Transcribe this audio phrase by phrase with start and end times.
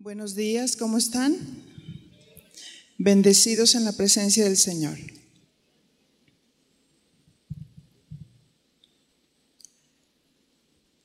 [0.00, 1.36] Buenos días, ¿cómo están?
[2.98, 4.96] Bendecidos en la presencia del Señor.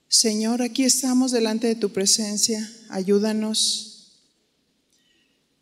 [0.08, 2.72] Señor, aquí estamos delante de tu presencia.
[2.90, 4.12] Ayúdanos,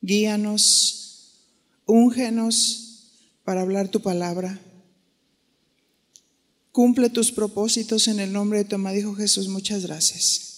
[0.02, 1.45] guíanos,
[1.86, 3.13] úngenos
[3.45, 4.59] para hablar tu palabra.
[6.73, 9.48] Cumple tus propósitos en el nombre de tu amado Hijo Jesús.
[9.48, 10.50] Muchas gracias.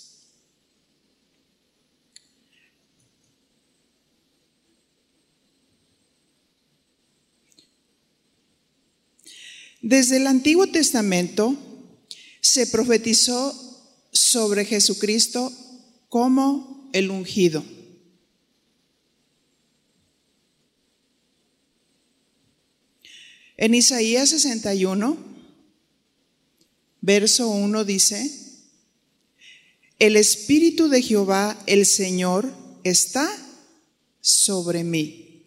[9.83, 11.57] Desde el Antiguo Testamento
[12.39, 13.53] se profetizó
[14.13, 15.51] sobre Jesucristo
[16.07, 17.65] como el ungido.
[23.57, 25.17] En Isaías 61,
[27.01, 28.31] verso 1 dice,
[29.99, 32.49] el Espíritu de Jehová, el Señor,
[32.85, 33.29] está
[34.21, 35.43] sobre mí,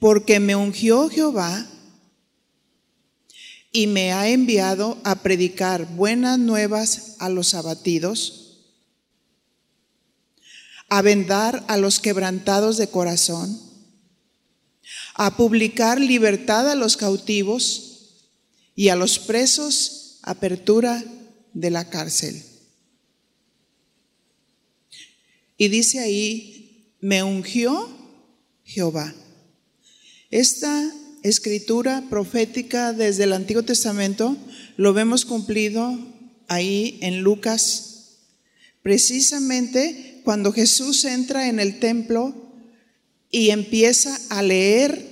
[0.00, 1.68] porque me ungió Jehová
[3.72, 8.58] y me ha enviado a predicar buenas nuevas a los abatidos,
[10.88, 13.60] a vendar a los quebrantados de corazón,
[15.14, 17.90] a publicar libertad a los cautivos
[18.74, 21.04] y a los presos apertura
[21.52, 22.42] de la cárcel.
[25.56, 27.88] Y dice ahí, me ungió
[28.64, 29.14] Jehová.
[30.30, 30.90] Esta
[31.22, 34.36] escritura profética desde el Antiguo Testamento
[34.76, 35.98] lo vemos cumplido
[36.48, 38.18] ahí en Lucas,
[38.82, 42.34] precisamente cuando Jesús entra en el templo
[43.30, 45.10] y empieza a leer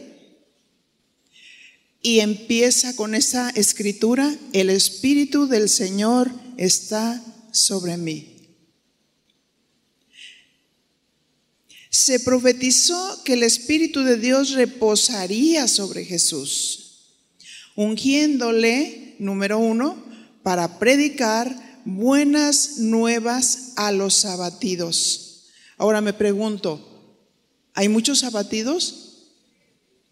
[2.02, 8.37] y empieza con esa escritura, el Espíritu del Señor está sobre mí.
[11.90, 17.14] Se profetizó que el Espíritu de Dios reposaría sobre Jesús,
[17.76, 20.02] ungiéndole, número uno,
[20.42, 25.46] para predicar buenas nuevas a los abatidos.
[25.78, 27.16] Ahora me pregunto,
[27.74, 29.28] ¿hay muchos abatidos?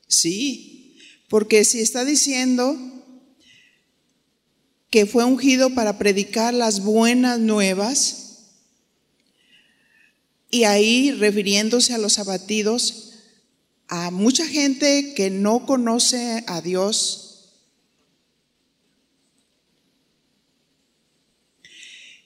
[0.07, 0.97] Sí,
[1.29, 2.79] porque si está diciendo
[4.91, 8.26] que fue ungido para predicar las buenas nuevas,
[10.51, 13.13] y ahí, refiriéndose a los abatidos,
[13.89, 17.51] a mucha gente que no conoce a Dios.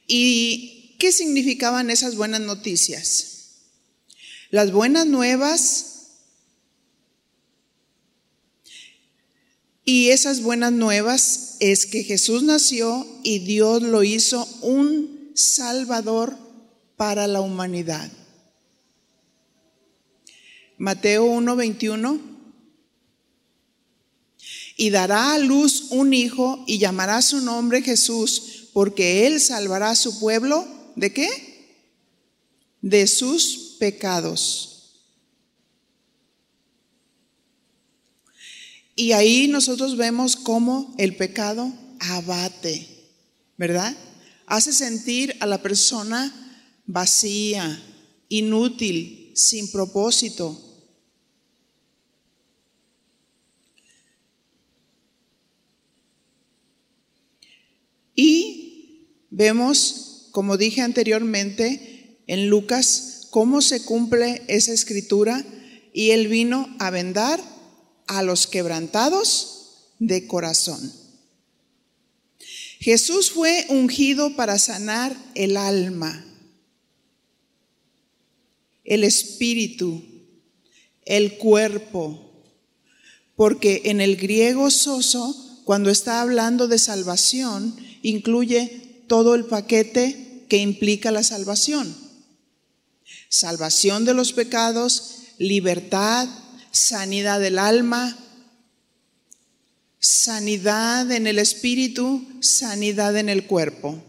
[0.07, 3.27] ¿Y qué significaban esas buenas noticias?
[4.51, 5.91] Las buenas nuevas
[9.91, 16.39] Y esas buenas nuevas es que Jesús nació y Dios lo hizo un Salvador
[17.01, 18.13] para la humanidad.
[20.77, 22.21] Mateo 1:21.
[24.77, 29.97] Y dará a luz un hijo y llamará su nombre Jesús, porque él salvará a
[29.97, 31.31] su pueblo de qué?
[32.83, 35.01] De sus pecados.
[38.95, 42.87] Y ahí nosotros vemos cómo el pecado abate,
[43.57, 43.97] ¿verdad?
[44.45, 46.49] Hace sentir a la persona
[46.93, 47.83] vacía,
[48.29, 50.59] inútil, sin propósito.
[58.15, 65.45] Y vemos, como dije anteriormente, en Lucas, cómo se cumple esa escritura
[65.93, 67.41] y él vino a vendar
[68.07, 70.93] a los quebrantados de corazón.
[72.81, 76.25] Jesús fue ungido para sanar el alma,
[78.91, 80.03] el espíritu,
[81.07, 82.43] el cuerpo,
[83.37, 90.57] porque en el griego soso, cuando está hablando de salvación, incluye todo el paquete que
[90.57, 91.97] implica la salvación.
[93.29, 96.29] Salvación de los pecados, libertad,
[96.73, 98.19] sanidad del alma,
[100.01, 104.03] sanidad en el espíritu, sanidad en el cuerpo.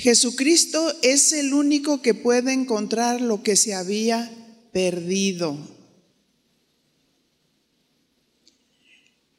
[0.00, 4.32] Jesucristo es el único que puede encontrar lo que se había
[4.72, 5.58] perdido.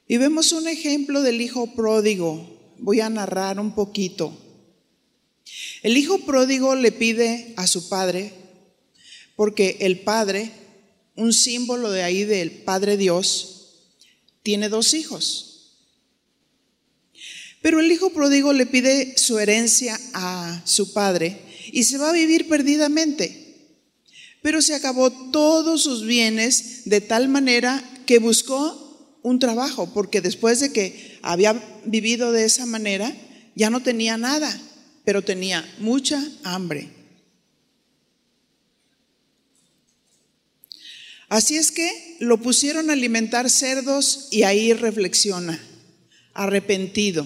[0.08, 2.76] Y vemos un ejemplo del hijo pródigo.
[2.78, 4.38] Voy a narrar un poquito.
[5.82, 8.32] El hijo pródigo le pide a su padre,
[9.36, 10.52] porque el padre,
[11.16, 13.80] un símbolo de ahí del Padre Dios,
[14.44, 15.51] tiene dos hijos.
[17.62, 21.40] Pero el hijo pródigo le pide su herencia a su padre
[21.72, 23.38] y se va a vivir perdidamente.
[24.42, 30.60] Pero se acabó todos sus bienes de tal manera que buscó un trabajo, porque después
[30.60, 31.54] de que había
[31.86, 33.16] vivido de esa manera,
[33.56, 34.60] ya no tenía nada,
[35.06, 36.90] pero tenía mucha hambre.
[41.30, 45.64] Así es que lo pusieron a alimentar cerdos y ahí reflexiona,
[46.34, 47.26] arrepentido.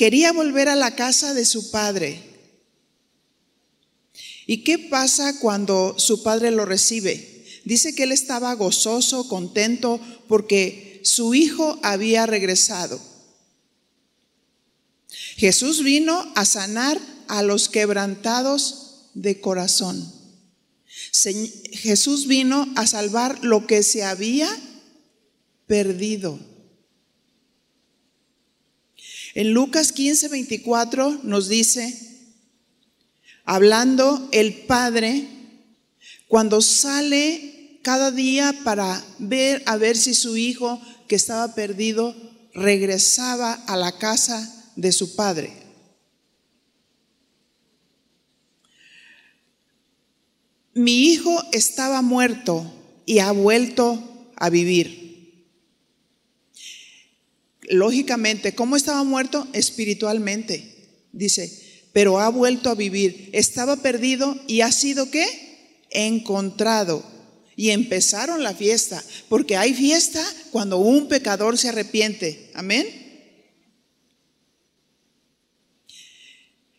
[0.00, 2.22] Quería volver a la casa de su padre.
[4.46, 7.44] ¿Y qué pasa cuando su padre lo recibe?
[7.66, 12.98] Dice que él estaba gozoso, contento, porque su hijo había regresado.
[15.36, 16.98] Jesús vino a sanar
[17.28, 20.10] a los quebrantados de corazón.
[21.72, 24.48] Jesús vino a salvar lo que se había
[25.66, 26.49] perdido.
[29.34, 31.96] En Lucas 15, 24 nos dice,
[33.44, 35.28] hablando el Padre,
[36.26, 42.14] cuando sale cada día para ver a ver si su hijo que estaba perdido
[42.54, 45.52] regresaba a la casa de su padre.
[50.74, 52.72] Mi hijo estaba muerto
[53.06, 54.99] y ha vuelto a vivir
[57.70, 59.46] lógicamente, ¿cómo estaba muerto?
[59.52, 63.30] Espiritualmente, dice, pero ha vuelto a vivir.
[63.32, 65.26] Estaba perdido y ha sido qué?
[65.90, 67.02] Encontrado.
[67.56, 72.50] Y empezaron la fiesta, porque hay fiesta cuando un pecador se arrepiente.
[72.54, 72.86] Amén.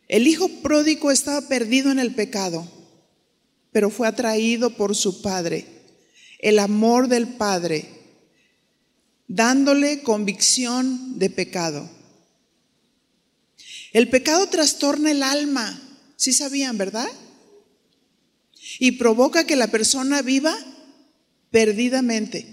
[0.08, 2.68] El hijo pródigo estaba perdido en el pecado,
[3.72, 5.66] pero fue atraído por su padre.
[6.40, 8.01] El amor del padre
[9.36, 11.90] dándole convicción de pecado.
[13.94, 15.82] El pecado trastorna el alma,
[16.18, 17.08] ¿sí sabían, verdad?
[18.80, 20.54] Y provoca que la persona viva
[21.50, 22.46] perdidamente.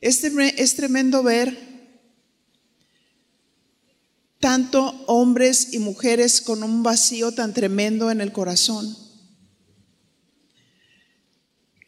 [0.00, 1.70] Es, es tremendo ver
[4.38, 8.96] tanto hombres y mujeres con un vacío tan tremendo en el corazón,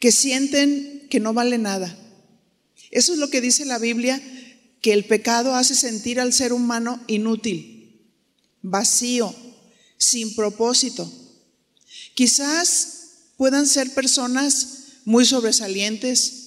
[0.00, 2.01] que sienten que no vale nada
[2.92, 4.22] eso es lo que dice la Biblia,
[4.82, 8.06] que el pecado hace sentir al ser humano inútil,
[8.60, 9.34] vacío,
[9.96, 11.10] sin propósito.
[12.14, 12.98] Quizás
[13.36, 16.40] puedan ser personas muy sobresalientes,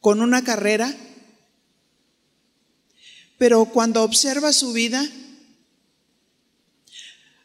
[0.00, 0.94] con una carrera,
[3.38, 5.04] pero cuando observa su vida,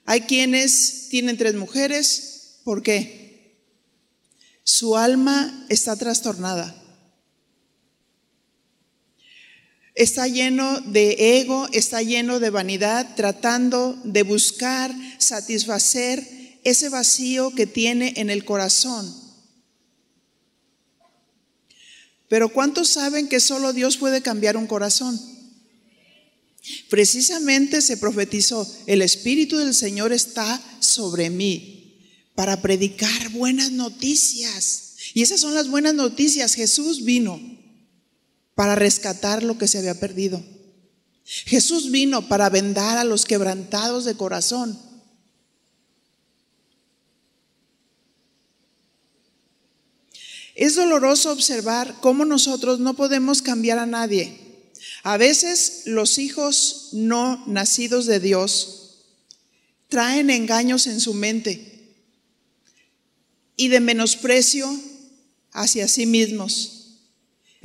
[0.05, 3.57] hay quienes tienen tres mujeres, ¿por qué?
[4.63, 6.86] Su alma está trastornada.
[9.97, 17.65] Está lleno de ego, está lleno de vanidad, tratando de buscar satisfacer ese vacío que
[17.65, 19.11] tiene en el corazón.
[22.29, 25.19] Pero ¿cuántos saben que solo Dios puede cambiar un corazón?
[26.89, 31.97] Precisamente se profetizó, el Espíritu del Señor está sobre mí
[32.35, 34.95] para predicar buenas noticias.
[35.15, 36.53] Y esas son las buenas noticias.
[36.53, 37.56] Jesús vino
[38.57, 40.43] para rescatar lo que se había perdido.
[41.23, 44.79] Jesús vino para vendar a los quebrantados de corazón.
[50.55, 54.39] Es doloroso observar cómo nosotros no podemos cambiar a nadie.
[55.03, 59.03] A veces los hijos no nacidos de Dios
[59.87, 61.93] traen engaños en su mente
[63.55, 64.67] y de menosprecio
[65.51, 66.76] hacia sí mismos.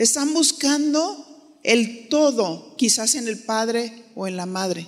[0.02, 4.85] Están buscando el todo, quizás en el padre o en la madre.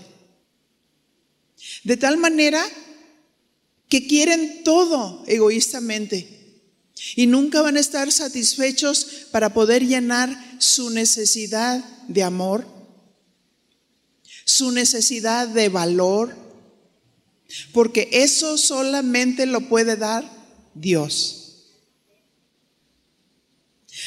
[1.85, 2.61] De tal manera
[3.89, 6.67] que quieren todo egoístamente
[7.15, 11.79] y nunca van a estar satisfechos para poder llenar su necesidad
[12.09, 12.67] de amor,
[14.45, 16.35] su necesidad de valor,
[17.73, 20.29] porque eso solamente lo puede dar
[20.75, 21.44] Dios.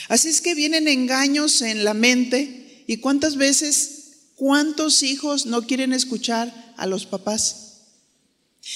[0.07, 5.93] Así es que vienen engaños en la mente y cuántas veces, cuántos hijos no quieren
[5.93, 7.81] escuchar a los papás.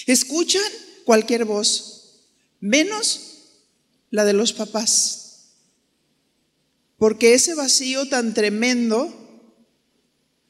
[0.06, 0.62] Escuchan
[1.06, 2.26] cualquier voz,
[2.60, 3.22] menos
[4.10, 5.18] la de los papás.
[6.98, 9.18] Porque ese vacío tan tremendo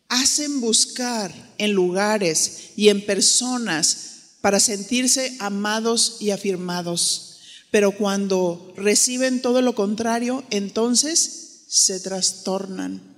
[0.10, 4.08] hacen buscar en lugares y en personas
[4.42, 7.31] para sentirse amados y afirmados.
[7.72, 13.10] Pero cuando reciben todo lo contrario, entonces se trastornan.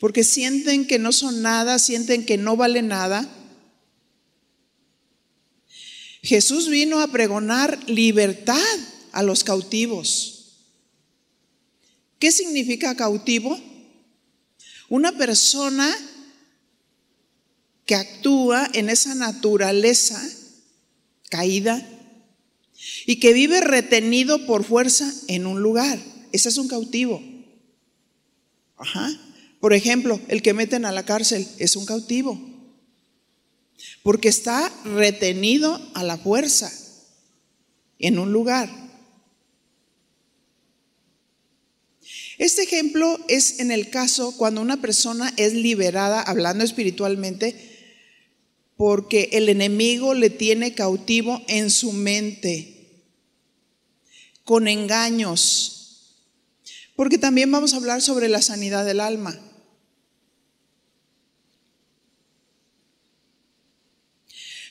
[0.00, 3.26] porque sienten que no son nada, sienten que no vale nada.
[6.22, 8.60] Jesús vino a pregonar libertad
[9.12, 10.56] a los cautivos.
[12.18, 13.58] ¿Qué significa cautivo?
[14.90, 15.94] Una persona
[17.86, 20.22] que actúa en esa naturaleza
[21.30, 21.86] caída
[23.06, 25.98] y que vive retenido por fuerza en un lugar.
[26.32, 27.22] Ese es un cautivo.
[28.76, 29.10] Ajá.
[29.60, 32.40] Por ejemplo, el que meten a la cárcel es un cautivo.
[34.02, 36.72] Porque está retenido a la fuerza
[37.98, 38.68] en un lugar.
[42.38, 47.74] Este ejemplo es en el caso cuando una persona es liberada, hablando espiritualmente,
[48.76, 52.73] porque el enemigo le tiene cautivo en su mente,
[54.44, 56.20] con engaños,
[56.96, 59.38] porque también vamos a hablar sobre la sanidad del alma.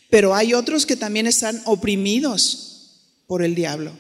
[0.10, 3.92] Pero hay otros que también están oprimidos por el diablo.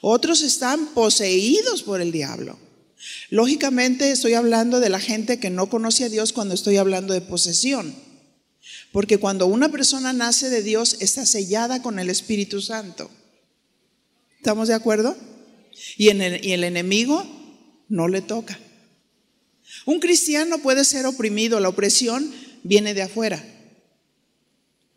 [0.00, 2.58] Otros están poseídos por el diablo.
[3.28, 7.20] Lógicamente estoy hablando de la gente que no conoce a Dios cuando estoy hablando de
[7.20, 7.94] posesión.
[8.92, 13.10] Porque cuando una persona nace de Dios está sellada con el Espíritu Santo.
[14.42, 15.16] ¿Estamos de acuerdo?
[15.96, 17.24] Y, el, enemigo
[17.88, 18.58] no le toca.
[19.86, 22.28] Un cristiano puede ser oprimido, la opresión
[22.64, 23.40] viene de afuera,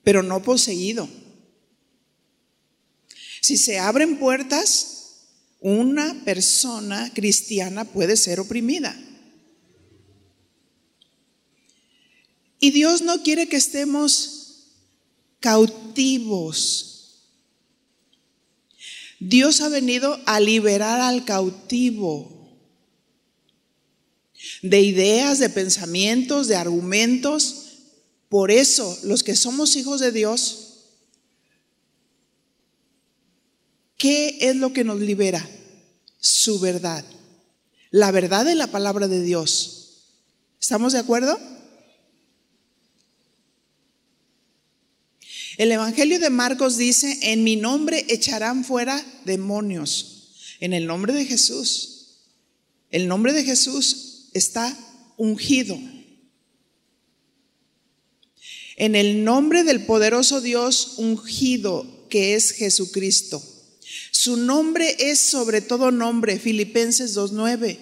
[0.03, 1.07] pero no poseído.
[3.39, 5.27] Si se abren puertas,
[5.59, 8.99] una persona cristiana puede ser oprimida.
[12.59, 14.71] Y Dios no quiere que estemos
[15.39, 16.94] cautivos.
[19.27, 22.31] Dios ha venido a liberar al cautivo
[24.61, 27.55] de ideas, de pensamientos, de argumentos.
[28.29, 30.91] Por eso, los que somos hijos de Dios,
[33.97, 35.49] ¿qué es lo que nos libera?
[36.19, 37.03] Su verdad.
[37.89, 40.03] La verdad de la palabra de Dios.
[40.61, 41.39] ¿Estamos de acuerdo?
[45.57, 50.55] El Evangelio de Marcos dice, en mi nombre echarán fuera demonios.
[50.59, 51.91] En el nombre de Jesús.
[52.91, 54.77] El nombre de Jesús está
[55.17, 55.77] ungido.
[58.77, 63.41] En el nombre del poderoso Dios ungido que es Jesucristo.
[64.11, 67.77] Su nombre es sobre todo nombre, Filipenses 2.9.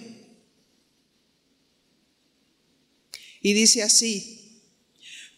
[3.41, 4.42] Y dice así,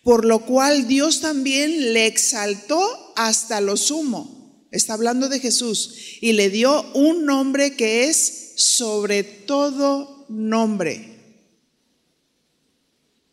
[0.06, 4.64] por lo cual Dios también le exaltó hasta lo sumo.
[4.70, 5.96] Está hablando de Jesús.
[6.22, 11.18] Y le dio un nombre que es sobre todo nombre.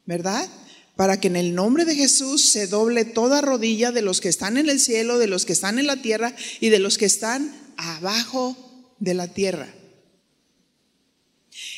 [0.07, 0.49] ¿Verdad?
[0.97, 4.57] Para que en el nombre de Jesús se doble toda rodilla de los que están
[4.57, 7.55] en el cielo, de los que están en la tierra y de los que están
[7.77, 8.57] abajo
[8.99, 9.75] de la tierra.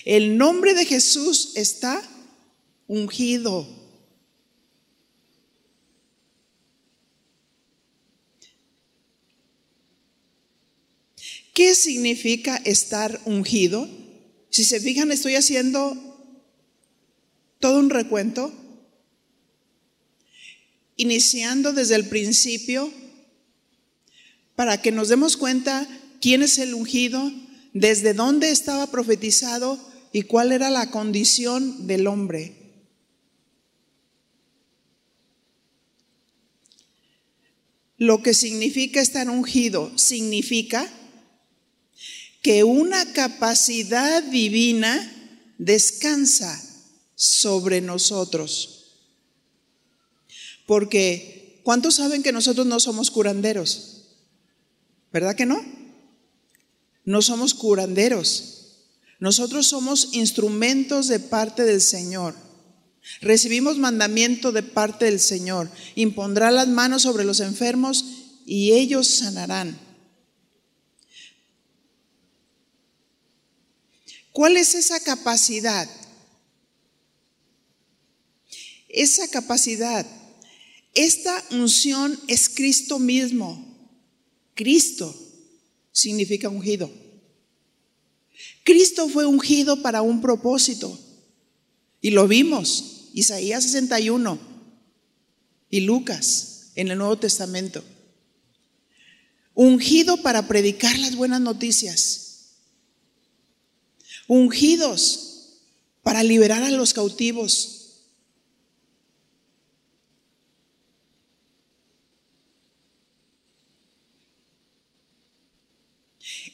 [0.05, 2.01] El nombre de Jesús está
[2.87, 3.83] ungido
[11.55, 13.89] ¿Qué significa estar ungido?
[14.51, 15.97] Si se fijan, estoy haciendo
[17.61, 18.53] todo un recuento,
[20.97, 22.93] iniciando desde el principio,
[24.57, 25.89] para que nos demos cuenta
[26.21, 27.33] quién es el ungido,
[27.73, 29.79] desde dónde estaba profetizado
[30.13, 32.57] y cuál era la condición del hombre.
[37.97, 40.91] Lo que significa estar ungido significa
[42.45, 45.11] que una capacidad divina
[45.57, 46.63] descansa
[47.15, 48.99] sobre nosotros.
[50.67, 54.19] Porque, ¿cuántos saben que nosotros no somos curanderos?
[55.11, 55.65] ¿Verdad que no?
[57.07, 58.91] No somos curanderos.
[59.21, 62.35] Nosotros somos instrumentos de parte del Señor.
[63.23, 65.71] Recibimos mandamiento de parte del Señor.
[65.95, 68.05] Impondrá las manos sobre los enfermos
[68.45, 69.84] y ellos sanarán.
[74.35, 75.89] ¿Cuál es esa capacidad?
[78.89, 80.05] Esa capacidad,
[80.93, 83.65] esta unción es Cristo mismo.
[84.55, 85.15] Cristo
[85.93, 86.91] significa ungido.
[88.65, 90.99] Cristo fue ungido para un propósito.
[92.01, 94.37] Y lo vimos, Isaías 61
[95.71, 97.85] y Lucas en el Nuevo Testamento.
[99.55, 102.24] Ungido para predicar las buenas noticias
[104.27, 105.61] ungidos
[106.03, 107.75] para liberar a los cautivos.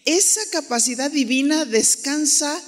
[0.05, 2.61] Esa capacidad divina descansa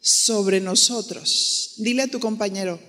[0.00, 1.74] sobre nosotros.
[1.78, 2.80] Dile a tu compañero,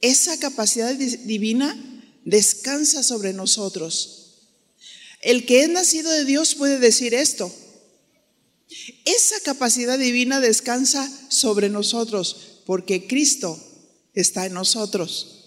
[0.00, 1.76] esa capacidad divina
[2.24, 4.16] descansa sobre nosotros.
[5.20, 7.52] El que es nacido de Dios puede decir esto.
[9.04, 13.58] Esa capacidad divina descansa sobre nosotros porque Cristo
[14.14, 15.40] está en nosotros.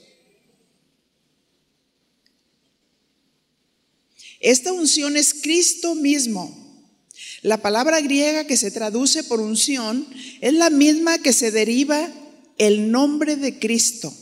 [4.40, 6.60] Esta unción es Cristo mismo.
[7.42, 10.06] La palabra griega que se traduce por unción
[10.42, 12.12] es la misma que se deriva
[12.58, 14.14] el nombre de Cristo,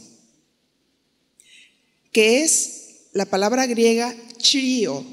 [2.11, 5.05] que es la palabra griega chrio,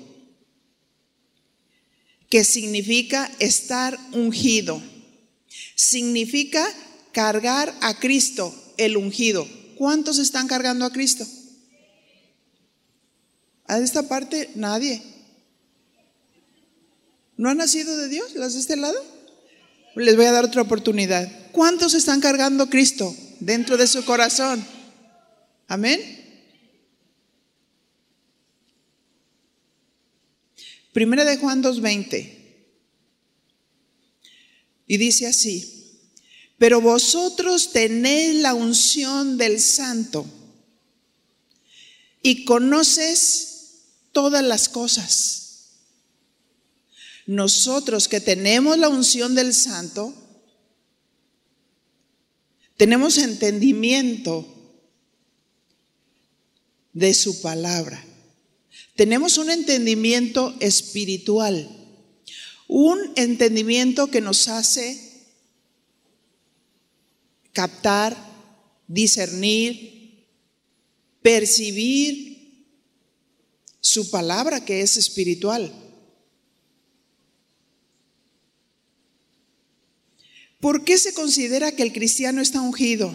[2.29, 4.83] que significa estar ungido.
[5.75, 6.67] Significa
[7.13, 9.47] cargar a Cristo, el ungido.
[9.77, 11.27] ¿Cuántos están cargando a Cristo?
[13.67, 15.03] A esta parte nadie.
[17.37, 19.01] ¿No han nacido de Dios las de este lado?
[19.95, 21.31] Les voy a dar otra oportunidad.
[21.53, 24.65] ¿Cuántos están cargando Cristo dentro de su corazón?
[25.69, 26.18] Amén.
[30.99, 32.29] Primera de Juan 2.20.
[34.89, 36.01] Y dice así,
[36.59, 40.27] pero vosotros tenéis la unción del santo
[42.21, 45.45] y conoces todas las cosas
[47.27, 50.13] nosotros que tenemos la unción del santo,
[52.77, 54.45] tenemos entendimiento
[56.93, 58.05] de su palabra.
[58.99, 61.71] Tenemos un entendimiento espiritual,
[62.67, 64.99] un entendimiento que nos hace
[67.53, 68.17] captar,
[68.89, 70.27] discernir,
[71.23, 72.67] percibir
[73.79, 75.73] su palabra que es espiritual.
[80.59, 83.15] ¿Por qué se considera que el cristiano está ungido?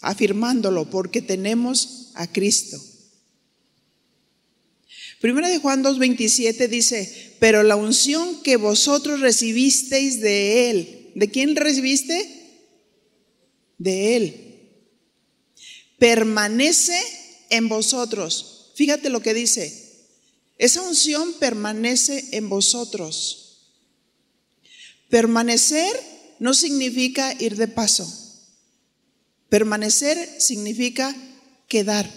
[0.00, 2.80] Afirmándolo, porque tenemos a Cristo.
[5.20, 11.56] Primera de Juan 2.27 dice, pero la unción que vosotros recibisteis de Él, ¿de quién
[11.56, 12.60] recibiste?
[13.78, 14.70] De Él.
[15.98, 17.00] Permanece
[17.50, 18.72] en vosotros.
[18.74, 19.84] Fíjate lo que dice.
[20.58, 23.70] Esa unción permanece en vosotros.
[25.08, 25.90] Permanecer
[26.38, 28.06] no significa ir de paso.
[29.48, 31.16] Permanecer significa
[31.74, 32.08] quedar,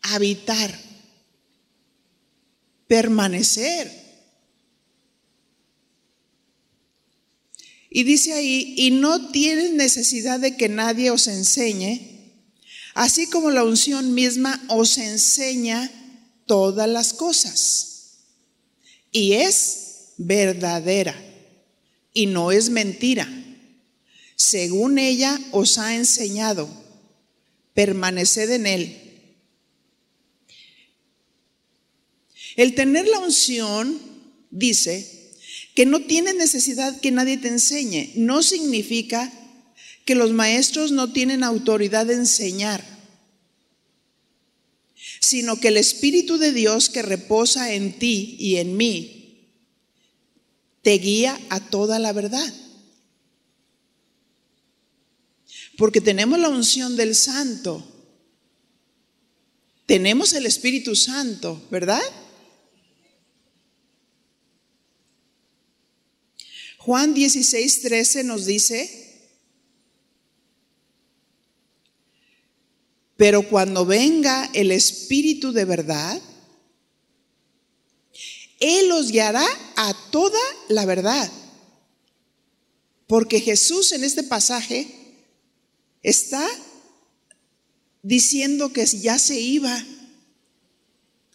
[0.00, 0.74] habitar,
[2.86, 3.92] permanecer.
[7.90, 12.32] Y dice ahí, y no tienes necesidad de que nadie os enseñe,
[12.94, 15.92] así como la unción misma os enseña
[16.46, 18.14] todas las cosas.
[19.10, 21.14] Y es verdadera
[22.14, 23.28] y no es mentira.
[24.36, 26.81] Según ella os ha enseñado,
[27.74, 28.98] permaneced en él.
[32.56, 33.98] El tener la unción,
[34.50, 35.22] dice,
[35.74, 38.12] que no tiene necesidad que nadie te enseñe.
[38.16, 39.32] No significa
[40.04, 42.84] que los maestros no tienen autoridad de enseñar,
[45.20, 49.48] sino que el Espíritu de Dios que reposa en ti y en mí
[50.82, 52.52] te guía a toda la verdad.
[55.76, 57.86] Porque tenemos la unción del santo.
[59.86, 62.02] Tenemos el Espíritu Santo, ¿verdad?
[66.78, 69.30] Juan 16, 13 nos dice,
[73.16, 76.20] pero cuando venga el Espíritu de verdad,
[78.58, 81.30] él los guiará a toda la verdad.
[83.06, 85.01] Porque Jesús en este pasaje
[86.02, 86.46] está
[88.02, 89.84] diciendo que ya se iba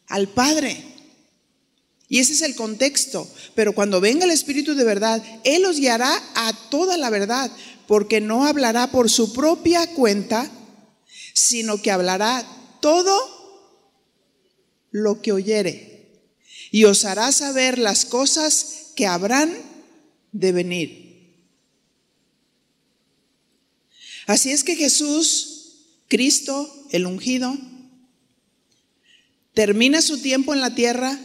[0.07, 0.83] al Padre.
[2.09, 3.29] Y ese es el contexto.
[3.55, 7.51] Pero cuando venga el Espíritu de verdad, Él los guiará a toda la verdad,
[7.87, 10.49] porque no hablará por su propia cuenta,
[11.33, 12.45] sino que hablará
[12.81, 13.37] todo
[14.91, 15.97] lo que oyere
[16.71, 19.55] y os hará saber las cosas que habrán
[20.31, 21.06] de venir.
[24.27, 25.77] Así es que Jesús,
[26.09, 27.57] Cristo, el ungido,
[29.53, 31.17] termina su tiempo en la tierra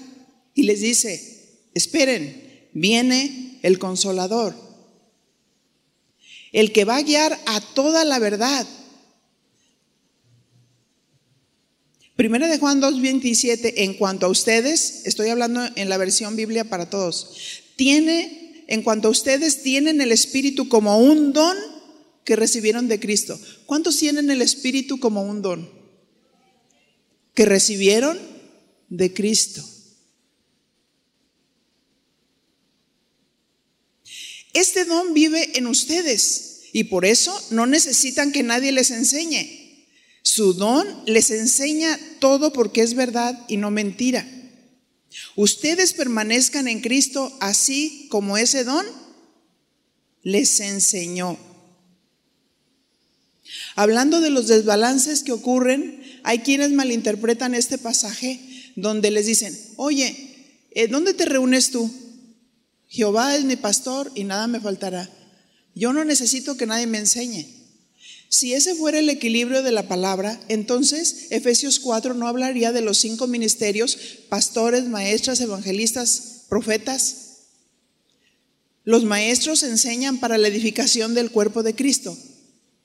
[0.54, 4.54] y les dice, esperen, viene el consolador.
[6.52, 8.66] el que va a guiar a toda la verdad.
[12.14, 16.90] Primera de Juan 2:27, en cuanto a ustedes, estoy hablando en la versión Biblia para
[16.90, 17.30] todos,
[17.76, 21.71] tiene, en cuanto a ustedes tienen el Espíritu como un don
[22.24, 23.38] que recibieron de Cristo.
[23.66, 25.70] ¿Cuántos tienen el Espíritu como un don?
[27.34, 28.18] Que recibieron
[28.88, 29.64] de Cristo.
[34.52, 39.86] Este don vive en ustedes y por eso no necesitan que nadie les enseñe.
[40.22, 44.28] Su don les enseña todo porque es verdad y no mentira.
[45.36, 48.86] Ustedes permanezcan en Cristo así como ese don
[50.22, 51.38] les enseñó.
[53.74, 58.40] Hablando de los desbalances que ocurren, hay quienes malinterpretan este pasaje
[58.76, 61.90] donde les dicen, oye, eh, ¿dónde te reúnes tú?
[62.88, 65.08] Jehová es mi pastor y nada me faltará.
[65.74, 67.46] Yo no necesito que nadie me enseñe.
[68.28, 72.98] Si ese fuera el equilibrio de la palabra, entonces Efesios 4 no hablaría de los
[72.98, 77.16] cinco ministerios, pastores, maestras, evangelistas, profetas.
[78.84, 82.16] Los maestros enseñan para la edificación del cuerpo de Cristo,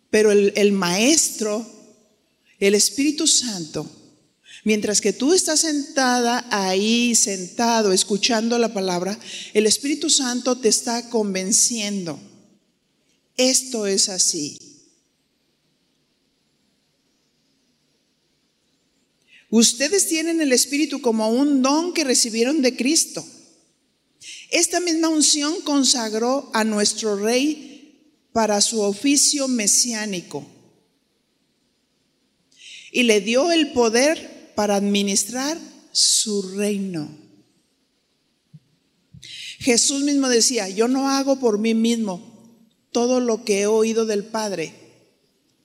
[0.09, 1.65] pero el, maestro,
[2.59, 3.89] el Espíritu Santo,
[4.63, 9.17] Mientras que tú estás sentada ahí, sentado, escuchando la palabra,
[9.53, 12.19] el Espíritu Santo te está convenciendo.
[13.37, 14.57] Esto es así.
[19.49, 23.25] Ustedes tienen el Espíritu como un don que recibieron de Cristo.
[24.49, 27.76] Esta misma unción consagró a nuestro Rey
[28.31, 30.45] para su oficio mesiánico
[32.91, 35.57] y le dio el poder para administrar
[35.91, 37.09] su reino.
[39.59, 42.21] Jesús mismo decía, yo no hago por mí mismo
[42.91, 44.73] todo lo que he oído del Padre,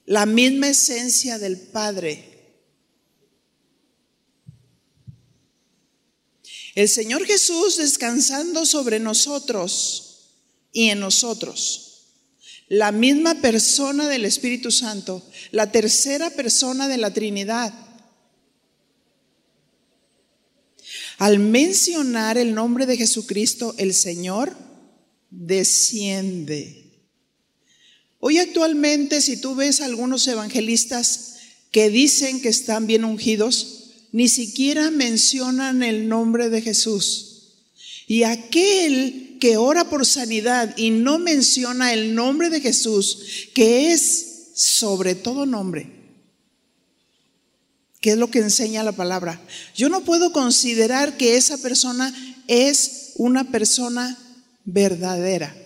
[0.04, 2.28] la misma esencia del Padre.
[6.74, 10.30] El Señor Jesús descansando sobre nosotros
[10.72, 11.91] y en nosotros.
[12.74, 17.74] La misma persona del Espíritu Santo, la tercera persona de la Trinidad
[21.18, 24.56] Al mencionar el nombre de Jesucristo, el Señor
[25.30, 27.00] desciende.
[28.18, 31.34] Hoy actualmente, si tú ves algunos evangelistas
[31.70, 37.52] que dicen que están bien ungidos, ni siquiera mencionan el nombre de Jesús.
[38.06, 44.52] Y aquel que ora por sanidad y no menciona el nombre de Jesús, que es
[44.54, 45.90] sobre todo nombre,
[48.00, 49.40] ¿Qué es lo que enseña la palabra?
[49.74, 52.14] Yo no puedo considerar que esa persona
[52.46, 54.16] es una persona
[54.64, 55.56] verdadera.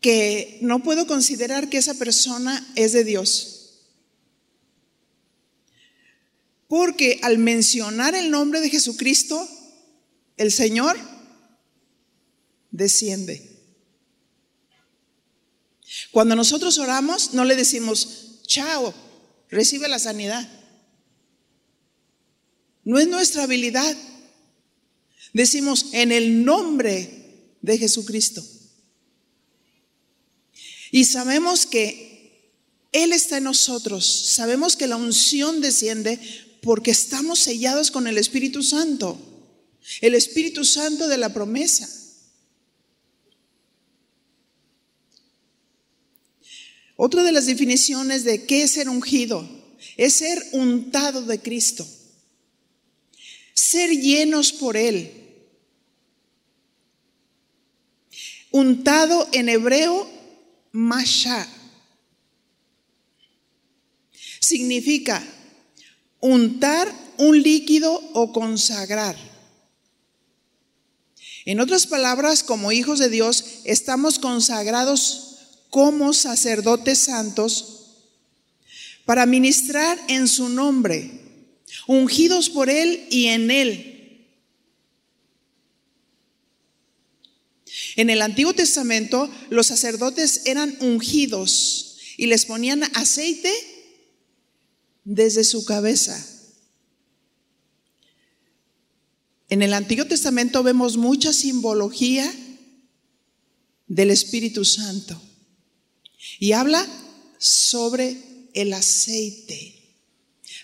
[0.00, 3.84] Que no puedo considerar que esa persona es de Dios.
[6.66, 9.48] Porque al mencionar el nombre de Jesucristo,
[10.38, 10.96] el Señor
[12.70, 13.58] desciende.
[16.10, 18.94] Cuando nosotros oramos, no le decimos, chao,
[19.50, 20.48] recibe la sanidad.
[22.84, 23.96] No es nuestra habilidad.
[25.32, 28.42] Decimos en el nombre de Jesucristo.
[30.90, 32.54] Y sabemos que
[32.92, 34.06] Él está en nosotros.
[34.06, 36.18] Sabemos que la unción desciende
[36.62, 39.27] porque estamos sellados con el Espíritu Santo.
[40.00, 41.88] El Espíritu Santo de la promesa.
[46.96, 49.48] Otra de las definiciones de qué es ser ungido
[49.96, 51.86] es ser untado de Cristo,
[53.54, 55.12] ser llenos por Él.
[58.50, 60.10] Untado en hebreo,
[60.72, 61.46] masha.
[64.40, 65.22] Significa
[66.20, 69.27] untar un líquido o consagrar.
[71.48, 75.38] En otras palabras, como hijos de Dios, estamos consagrados
[75.70, 77.86] como sacerdotes santos
[79.06, 81.10] para ministrar en su nombre,
[81.86, 84.28] ungidos por Él y en Él.
[87.96, 93.50] En el Antiguo Testamento los sacerdotes eran ungidos y les ponían aceite
[95.02, 96.37] desde su cabeza.
[99.48, 102.30] En el Antiguo Testamento vemos mucha simbología
[103.86, 105.20] del Espíritu Santo.
[106.38, 106.86] Y habla
[107.38, 108.16] sobre
[108.52, 109.96] el aceite.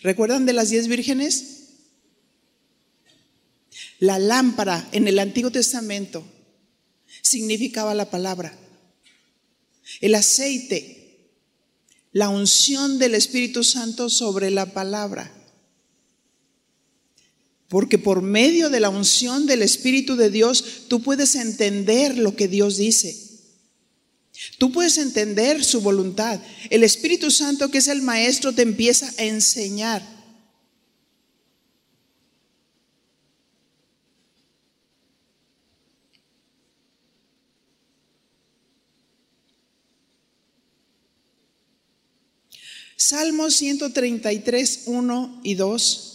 [0.03, 1.51] ¿Recuerdan de las diez vírgenes?
[3.99, 6.25] La lámpara en el Antiguo Testamento
[7.23, 8.59] significaba la palabra.
[10.01, 11.31] El aceite,
[12.13, 15.33] la unción del Espíritu Santo sobre la palabra.
[17.69, 22.49] Porque por medio de la unción del Espíritu de Dios tú puedes entender lo que
[22.49, 23.25] Dios dice.
[24.59, 26.41] Tú puedes entender su voluntad.
[26.71, 30.03] El Espíritu Santo, que es el Maestro, te empieza a enseñar.
[42.97, 46.14] Salmos 133, 1 y 2.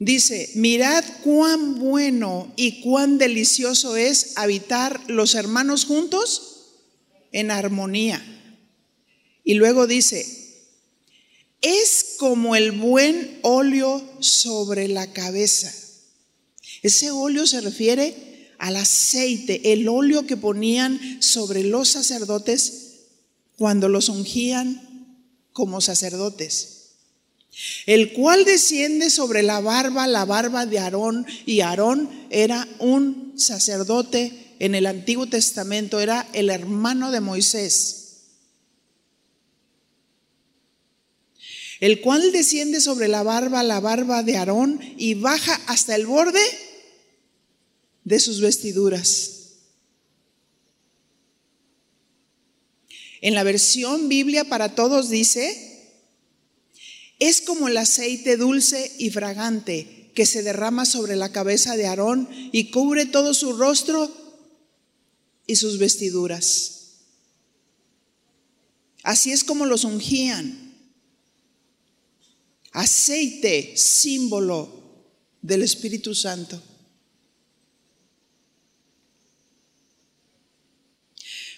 [0.00, 6.70] Dice, mirad cuán bueno y cuán delicioso es habitar los hermanos juntos
[7.32, 8.24] en armonía.
[9.44, 10.26] Y luego dice,
[11.60, 15.70] es como el buen óleo sobre la cabeza.
[16.80, 23.00] Ese óleo se refiere al aceite, el óleo que ponían sobre los sacerdotes
[23.58, 26.79] cuando los ungían como sacerdotes,
[27.86, 34.54] el cual desciende sobre la barba, la barba de Aarón, y Aarón era un sacerdote
[34.58, 37.96] en el Antiguo Testamento, era el hermano de Moisés.
[41.80, 46.42] El cual desciende sobre la barba, la barba de Aarón, y baja hasta el borde
[48.04, 49.36] de sus vestiduras.
[53.22, 55.69] En la versión Biblia para todos dice,
[57.20, 62.28] es como el aceite dulce y fragante que se derrama sobre la cabeza de Aarón
[62.50, 64.10] y cubre todo su rostro
[65.46, 66.78] y sus vestiduras.
[69.02, 70.74] Así es como los ungían.
[72.72, 75.04] Aceite, símbolo
[75.42, 76.62] del Espíritu Santo.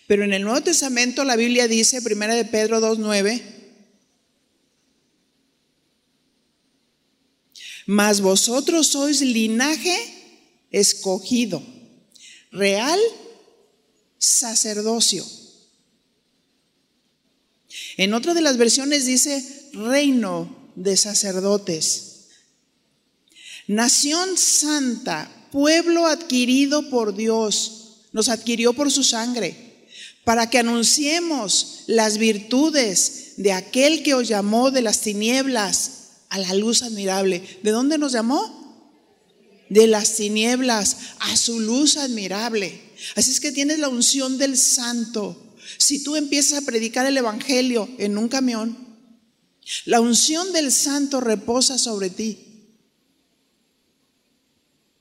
[0.07, 3.52] Pero en el Nuevo Testamento la Biblia dice, primera de Pedro 2.9,
[7.87, 9.97] mas vosotros sois linaje
[10.71, 11.63] escogido,
[12.51, 12.99] real
[14.19, 15.25] sacerdocio.
[17.97, 22.29] En otra de las versiones dice reino de sacerdotes,
[23.67, 29.73] nación santa, pueblo adquirido por Dios, nos adquirió por su sangre
[30.25, 36.02] para que anunciemos las virtudes de aquel que os llamó de las tinieblas
[36.33, 37.43] a la luz admirable.
[37.63, 38.89] ¿De dónde nos llamó?
[39.69, 42.81] De las tinieblas a su luz admirable.
[43.17, 45.55] Así es que tienes la unción del santo.
[45.77, 48.79] Si tú empiezas a predicar el Evangelio en un camión,
[49.85, 52.39] la unción del santo reposa sobre ti.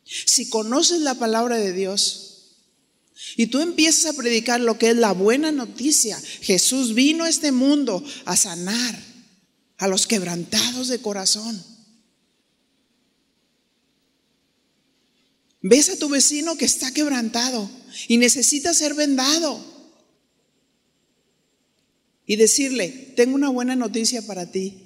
[0.04, 2.28] Si conoces la palabra de Dios,
[3.38, 6.22] y tú empiezas a predicar lo que es la buena noticia.
[6.42, 9.11] Jesús vino a este mundo a sanar
[9.82, 11.66] a los quebrantados de corazón.
[15.64, 17.68] Ves a tu vecino que está quebrantado
[18.08, 19.60] y necesita ser vendado.
[22.28, 24.84] Y decirle, tengo una buena noticia para ti.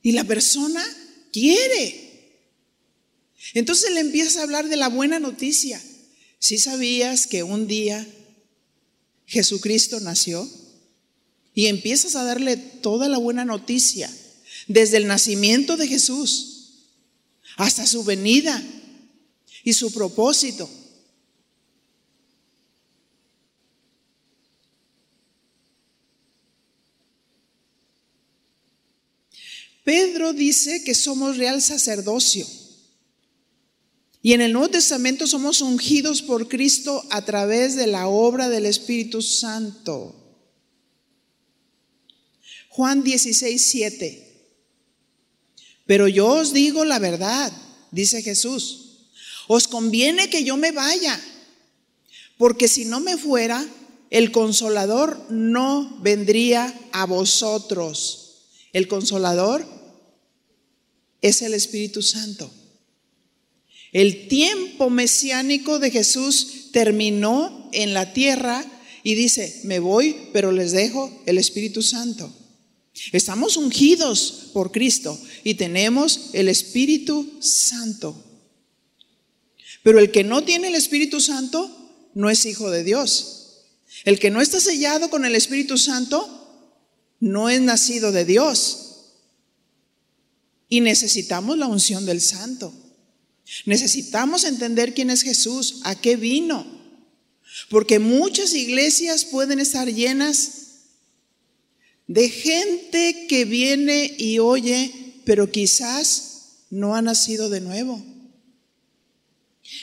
[0.00, 0.82] Y la persona
[1.34, 2.40] quiere.
[3.52, 5.82] Entonces le empiezas a hablar de la buena noticia.
[6.38, 8.08] Si sabías que un día
[9.26, 10.50] Jesucristo nació?
[11.58, 14.08] Y empiezas a darle toda la buena noticia,
[14.68, 16.84] desde el nacimiento de Jesús
[17.56, 18.62] hasta su venida
[19.64, 20.70] y su propósito.
[29.82, 32.46] Pedro dice que somos real sacerdocio.
[34.22, 38.64] Y en el Nuevo Testamento somos ungidos por Cristo a través de la obra del
[38.64, 40.27] Espíritu Santo.
[42.78, 44.24] Juan 16, 7.
[45.84, 47.52] Pero yo os digo la verdad,
[47.90, 49.08] dice Jesús.
[49.48, 51.20] Os conviene que yo me vaya,
[52.36, 53.66] porque si no me fuera,
[54.10, 58.44] el consolador no vendría a vosotros.
[58.72, 59.66] El consolador
[61.20, 62.48] es el Espíritu Santo.
[63.90, 68.64] El tiempo mesiánico de Jesús terminó en la tierra
[69.02, 72.37] y dice, me voy, pero les dejo el Espíritu Santo.
[73.12, 78.24] Estamos ungidos por Cristo y tenemos el Espíritu Santo.
[79.82, 81.70] Pero el que no tiene el Espíritu Santo
[82.14, 83.64] no es hijo de Dios.
[84.04, 86.34] El que no está sellado con el Espíritu Santo
[87.20, 88.84] no es nacido de Dios.
[90.68, 92.72] Y necesitamos la unción del Santo.
[93.64, 96.66] Necesitamos entender quién es Jesús, a qué vino.
[97.70, 100.67] Porque muchas iglesias pueden estar llenas
[102.08, 108.02] de gente que viene y oye, pero quizás no ha nacido de nuevo.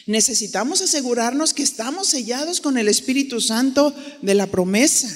[0.07, 5.15] Necesitamos asegurarnos que estamos sellados con el Espíritu Santo de la promesa.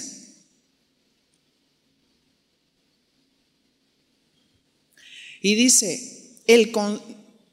[5.41, 6.37] Y dice,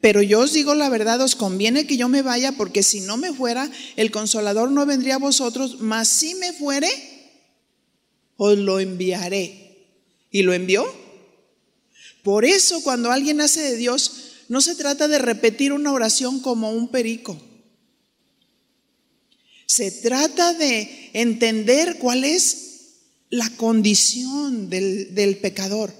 [0.00, 3.16] pero yo os digo la verdad, os conviene que yo me vaya, porque si no
[3.16, 7.15] me fuera, el consolador no vendría a vosotros, mas si me fuere,
[8.36, 9.86] os lo enviaré.
[10.30, 10.84] ¿Y lo envió?
[12.22, 16.72] Por eso cuando alguien hace de Dios, no se trata de repetir una oración como
[16.72, 17.40] un perico.
[19.66, 22.66] Se trata de entender cuál es
[23.30, 25.92] la condición del, pecador.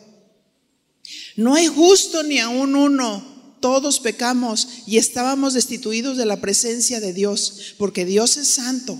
[1.37, 3.35] No hay justo ni aún uno.
[3.61, 8.96] Todos pecamos y estábamos destituidos de la presencia de Dios, porque Dios es santo.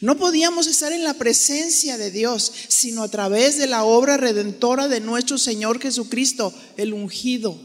[0.00, 4.88] No podíamos estar en la presencia de Dios, sino a través de la obra redentora
[4.88, 7.60] de nuestro Señor Jesucristo, el ungido.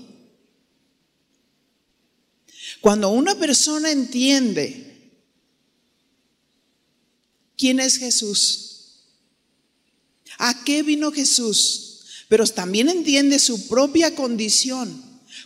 [2.82, 5.12] Cuando una persona entiende
[7.58, 8.74] quién es Jesús,
[10.38, 15.02] a qué vino Jesús, pero también entiende su propia condición,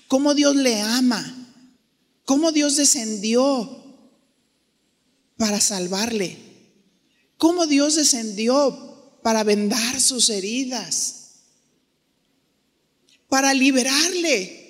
[0.07, 1.53] cómo Dios le ama,
[2.25, 3.83] cómo Dios descendió
[5.37, 6.46] para salvarle,
[7.37, 11.31] cómo Dios descendió para vendar sus heridas,
[13.29, 14.67] para liberarle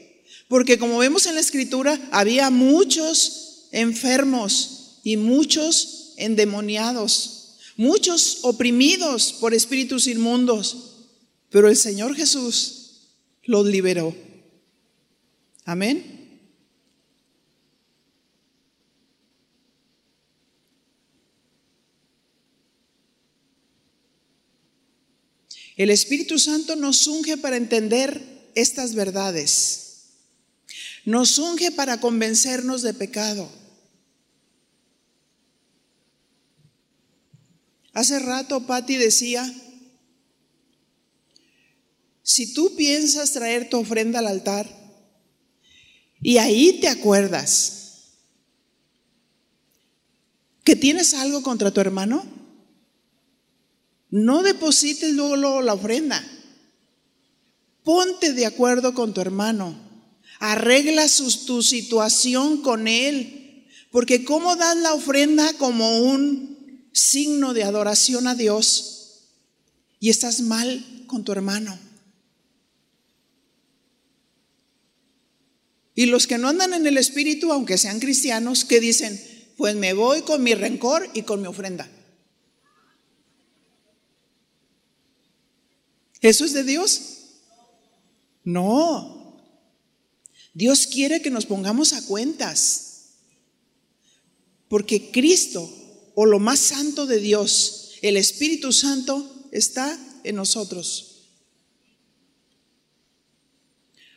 [0.48, 9.54] porque como vemos en la escritura, había muchos enfermos y muchos endemoniados, muchos oprimidos por
[9.54, 10.94] espíritus inmundos,
[11.50, 13.10] pero el Señor Jesús
[13.44, 14.16] los liberó.
[15.66, 16.17] Amén.
[25.78, 29.84] El Espíritu Santo nos unge para entender estas verdades.
[31.06, 33.50] Nos unge para convencernos de pecado.
[37.94, 39.52] Hace rato Patti decía,
[42.24, 44.68] si tú piensas traer tu ofrenda al altar
[46.22, 47.74] y ahí te acuerdas
[50.64, 52.37] que tienes algo contra tu hermano,
[54.18, 56.24] no deposites luego, luego la ofrenda.
[57.84, 59.78] Ponte de acuerdo con tu hermano.
[60.40, 61.06] Arregla
[61.46, 63.68] tu situación con Él.
[63.92, 69.30] Porque ¿cómo das la ofrenda como un signo de adoración a Dios
[70.00, 71.78] y estás mal con tu hermano?
[75.94, 79.20] Y los que no andan en el Espíritu, aunque sean cristianos, que dicen,
[79.58, 81.90] pues me voy con mi rencor y con mi ofrenda.
[86.22, 87.02] ¿Eso es de Dios?
[88.44, 89.18] No,
[90.54, 92.86] Dios quiere que nos pongamos a cuentas.
[94.70, 95.70] Porque Cristo,
[96.16, 101.28] o lo más santo de Dios, el Espíritu Santo, está en nosotros.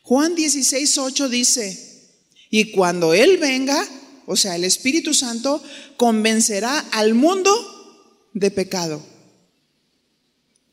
[0.02, 2.08] Juan 16, 8 dice,
[2.48, 3.86] y cuando Él venga,
[4.26, 5.62] o sea, el Espíritu Santo,
[5.96, 7.52] convencerá al mundo
[8.32, 9.04] de pecado,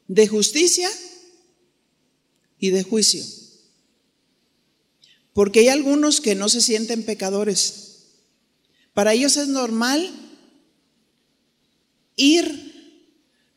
[0.08, 0.90] de justicia
[2.60, 3.24] y de juicio.
[5.34, 8.06] Porque hay algunos que no se sienten pecadores.
[8.94, 10.12] Para ellos es normal
[12.16, 12.68] ir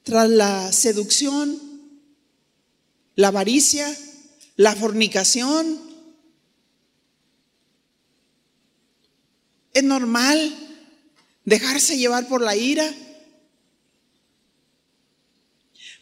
[0.03, 1.59] tras la seducción,
[3.15, 3.97] la avaricia,
[4.57, 5.81] la fornicación.
[9.73, 10.55] Es normal
[11.45, 12.95] dejarse llevar por la ira.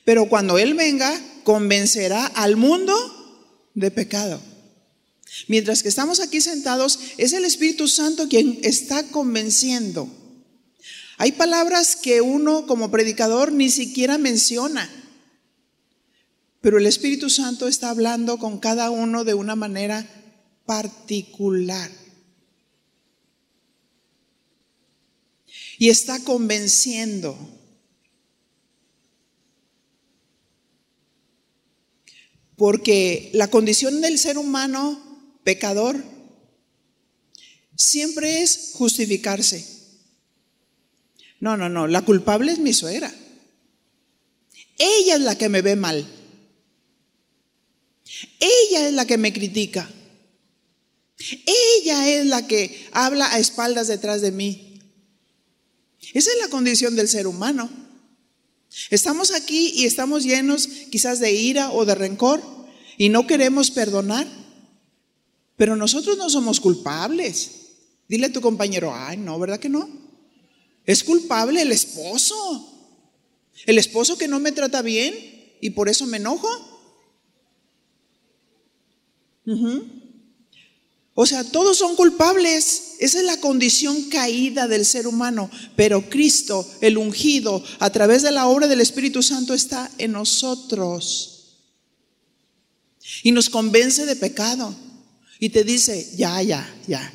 [0.05, 2.95] Pero cuando Él venga, convencerá al mundo
[3.73, 4.39] de pecado.
[5.47, 10.11] Mientras que estamos aquí sentados, es el Espíritu Santo quien está convenciendo.
[11.17, 14.91] Hay palabras que uno como predicador ni siquiera menciona,
[16.61, 20.07] pero el Espíritu Santo está hablando con cada uno de una manera
[20.67, 21.91] particular.
[25.79, 27.58] Y está convenciendo.
[32.59, 35.09] Porque la condición del ser humano
[35.49, 35.97] pecador,
[37.75, 39.65] siempre es justificarse.
[41.41, 43.11] No, no, no, la culpable es mi suegra.
[44.77, 46.07] Ella es la que me ve mal.
[48.39, 49.89] Ella es la que me critica.
[51.47, 54.83] Ella es la que habla a espaldas detrás de mí.
[56.13, 57.71] Esa es la condición del ser humano.
[58.91, 62.43] Estamos aquí y estamos llenos quizás de ira o de rencor
[62.97, 64.27] y no queremos perdonar,
[65.57, 67.51] pero nosotros no somos culpables.
[68.09, 69.89] Dile a tu compañero, ay, no, ¿verdad que no?
[70.85, 72.75] Es culpable el esposo.
[73.67, 75.15] El esposo que no me trata bien
[75.61, 76.49] y por eso me enojo.
[81.21, 82.93] O sea, todos son culpables.
[83.01, 85.51] Esa es la condición caída del ser humano.
[85.75, 91.57] Pero Cristo, el ungido, a través de la obra del Espíritu Santo, está en nosotros.
[93.25, 94.73] Y nos convence de pecado.
[95.41, 97.13] Y te dice, ya, ya, ya.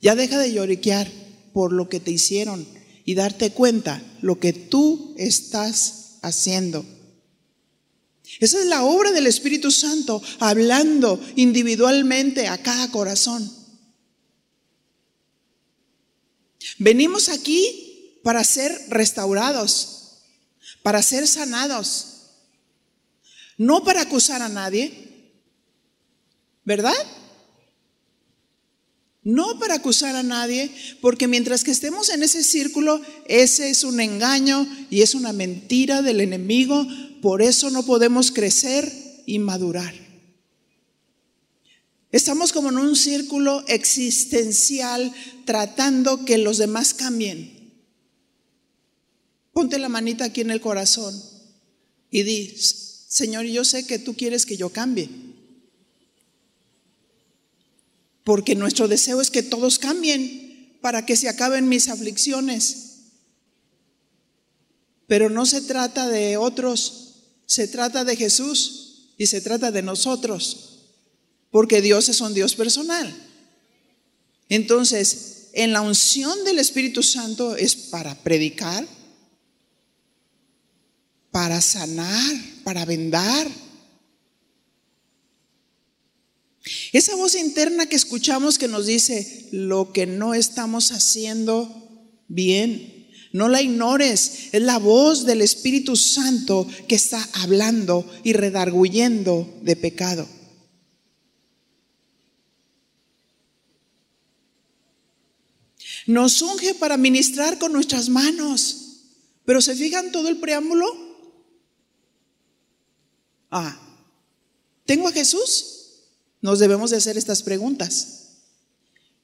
[0.00, 1.08] Ya deja de lloriquear
[1.52, 2.66] por lo que te hicieron
[3.04, 6.84] y darte cuenta lo que tú estás haciendo.
[8.40, 13.50] Esa es la obra del Espíritu Santo hablando individualmente a cada corazón.
[16.78, 20.20] Venimos aquí para ser restaurados,
[20.82, 22.18] para ser sanados,
[23.56, 25.32] no para acusar a nadie,
[26.64, 26.94] ¿verdad?
[29.24, 30.70] No para acusar a nadie,
[31.00, 36.02] porque mientras que estemos en ese círculo, ese es un engaño y es una mentira
[36.02, 36.86] del enemigo
[37.20, 38.90] por eso no podemos crecer
[39.26, 39.94] y madurar.
[42.10, 45.12] Estamos como en un círculo existencial
[45.44, 47.74] tratando que los demás cambien.
[49.52, 51.20] Ponte la manita aquí en el corazón
[52.10, 55.10] y di, Señor, yo sé que tú quieres que yo cambie.
[58.24, 63.00] Porque nuestro deseo es que todos cambien para que se acaben mis aflicciones.
[65.06, 67.07] Pero no se trata de otros
[67.48, 70.80] se trata de Jesús y se trata de nosotros,
[71.50, 73.12] porque Dios es un Dios personal.
[74.50, 78.86] Entonces, en la unción del Espíritu Santo es para predicar,
[81.30, 83.48] para sanar, para vendar.
[86.92, 92.97] Esa voz interna que escuchamos que nos dice lo que no estamos haciendo bien,
[93.38, 99.76] no la ignores, es la voz del Espíritu Santo que está hablando y redarguyendo de
[99.76, 100.28] pecado.
[106.08, 109.04] Nos unge para ministrar con nuestras manos.
[109.44, 110.86] Pero ¿se fijan todo el preámbulo?
[113.52, 113.78] Ah,
[114.84, 116.08] ¿tengo a Jesús?
[116.40, 118.30] Nos debemos de hacer estas preguntas.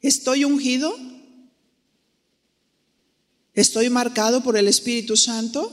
[0.01, 0.97] ¿Estoy ungido?
[3.55, 5.73] Estoy marcado por el Espíritu Santo,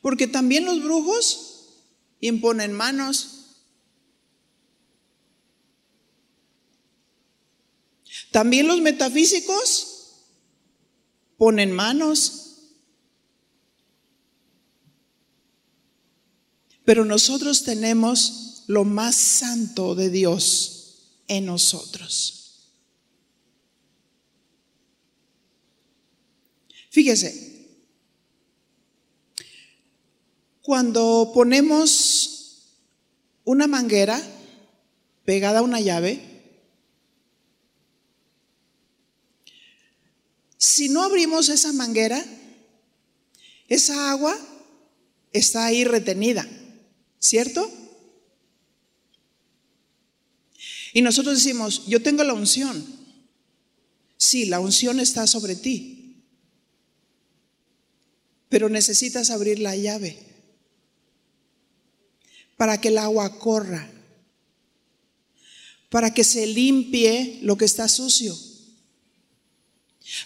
[0.00, 1.68] porque también los brujos
[2.20, 3.36] imponen manos.
[8.30, 9.90] También los metafísicos
[11.36, 12.46] ponen manos.
[16.84, 20.80] Pero nosotros tenemos lo más santo de Dios
[21.28, 22.39] en nosotros.
[26.90, 27.50] Fíjese,
[30.60, 32.74] cuando ponemos
[33.44, 34.20] una manguera
[35.24, 36.20] pegada a una llave,
[40.58, 42.24] si no abrimos esa manguera,
[43.68, 44.36] esa agua
[45.32, 46.48] está ahí retenida,
[47.20, 47.70] ¿cierto?
[50.92, 52.84] Y nosotros decimos, yo tengo la unción.
[54.16, 55.99] Sí, la unción está sobre ti
[58.50, 60.18] pero necesitas abrir la llave
[62.58, 63.88] para que el agua corra,
[65.88, 68.36] para que se limpie lo que está sucio.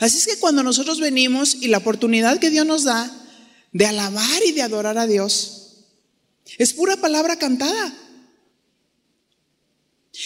[0.01, 3.09] Así es que cuando nosotros venimos y la oportunidad que Dios nos da
[3.73, 5.85] de alabar y de adorar a Dios,
[6.59, 7.95] es pura palabra cantada.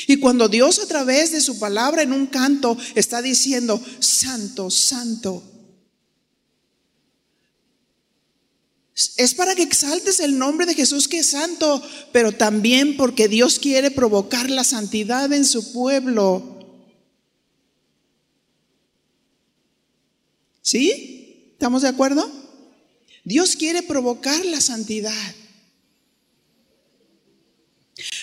[0.07, 5.42] Y cuando Dios a través de su palabra en un canto está diciendo, Santo, Santo,
[9.16, 11.82] Es para que exaltes el nombre de Jesús que es santo,
[12.12, 16.59] pero también porque Dios quiere provocar la santidad en su pueblo.
[20.62, 21.53] ¿Sí?
[21.53, 22.28] ¿Estamos de acuerdo?
[23.22, 25.34] Dios quiere provocar la santidad.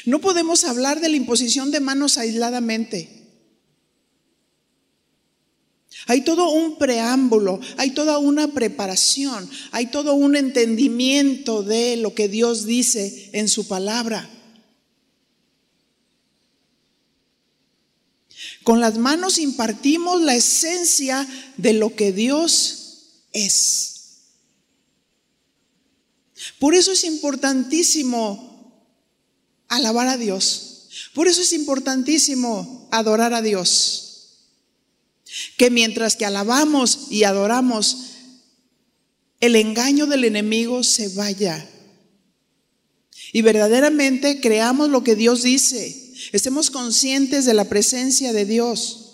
[0.06, 3.25] No podemos hablar de la imposición de manos aisladamente.
[6.08, 12.28] Hay todo un preámbulo, hay toda una preparación, hay todo un entendimiento de lo que
[12.28, 14.30] Dios dice en su palabra.
[18.64, 21.28] Con las manos impartimos la esencia
[21.58, 23.96] de lo que Dios es.
[26.60, 28.84] Por eso es importantísimo
[29.68, 30.88] alabar a Dios.
[31.14, 34.05] Por eso es importantísimo adorar a Dios.
[35.58, 38.12] Que mientras que alabamos y adoramos,
[39.40, 41.70] el engaño del enemigo se vaya.
[43.34, 46.14] Y verdaderamente creamos lo que Dios dice.
[46.32, 49.06] Estemos conscientes de la presencia de Dios.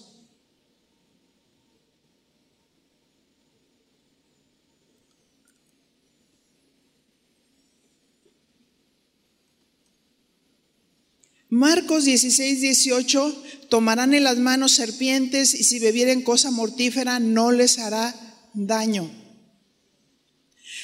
[11.54, 17.80] Marcos 16, 18, tomarán en las manos serpientes y si bebieren cosa mortífera no les
[17.80, 18.14] hará
[18.54, 19.10] daño.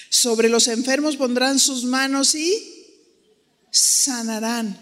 [0.09, 2.57] Sobre los enfermos pondrán sus manos y
[3.71, 4.79] sanarán.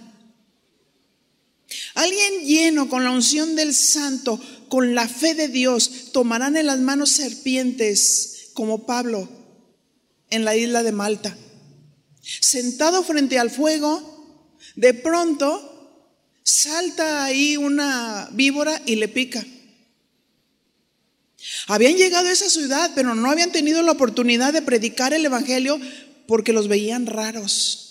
[1.95, 4.39] Alguien lleno con la unción del santo,
[4.69, 9.27] con la fe de Dios, tomarán en las manos serpientes como Pablo
[10.29, 11.35] en la isla de Malta.
[12.21, 15.71] Sentado frente al fuego, de pronto
[16.45, 19.43] salta ahí una víbora y le pica.
[21.67, 25.79] Habían llegado a esa ciudad, pero no habían tenido la oportunidad de predicar el Evangelio
[26.27, 27.81] porque los veían raros.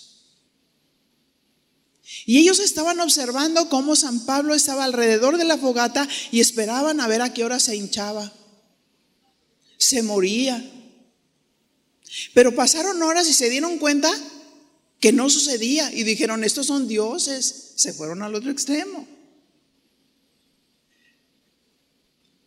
[2.25, 7.07] Y ellos estaban observando cómo San Pablo estaba alrededor de la fogata y esperaban a
[7.07, 8.31] ver a qué hora se hinchaba.
[9.77, 10.63] Se moría.
[12.33, 14.09] Pero pasaron horas y se dieron cuenta
[14.99, 19.07] que no sucedía y dijeron, estos son dioses, se fueron al otro extremo.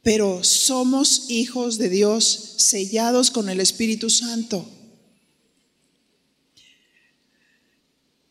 [0.03, 4.69] Pero somos hijos de Dios sellados con el Espíritu Santo.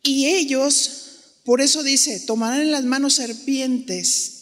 [0.01, 4.37] Y ellos, por eso dice, tomarán en las manos serpientes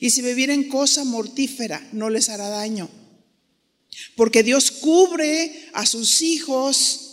[0.00, 2.88] y si bebieren cosa mortífera no les hará daño.
[4.16, 7.07] Porque Dios cubre a sus hijos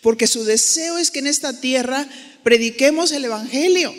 [0.00, 2.08] porque su deseo es que en esta tierra
[2.42, 3.94] prediquemos el Evangelio.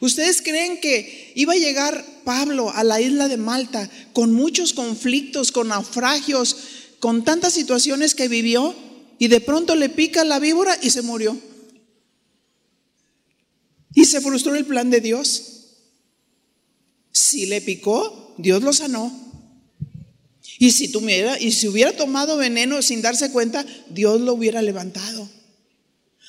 [0.00, 5.52] ¿Ustedes creen que iba a llegar Pablo a la isla de Malta con muchos conflictos,
[5.52, 6.56] con naufragios,
[7.00, 8.74] con tantas situaciones que vivió
[9.18, 11.38] y de pronto le pica la víbora y se murió?
[13.94, 15.52] Y se frustró el plan de Dios.
[17.10, 19.25] Si le picó, Dios lo sanó.
[20.58, 25.28] Y si, tuviera, y si hubiera tomado veneno sin darse cuenta, Dios lo hubiera levantado.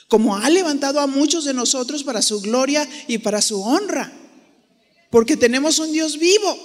[0.07, 4.11] Como ha levantado a muchos de nosotros para su gloria y para su honra.
[5.09, 6.57] Porque tenemos un Dios vivo.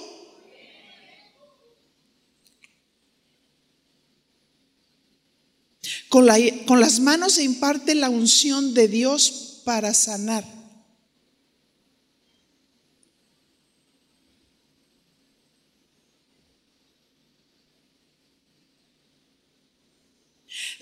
[6.09, 6.27] Con,
[6.65, 10.52] con las manos se imparte la unción de Dios para sanar.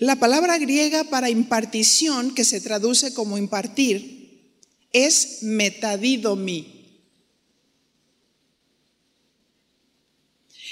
[0.02, 4.58] La palabra griega para impartición, que se traduce como impartir,
[4.92, 7.06] es metadidomi.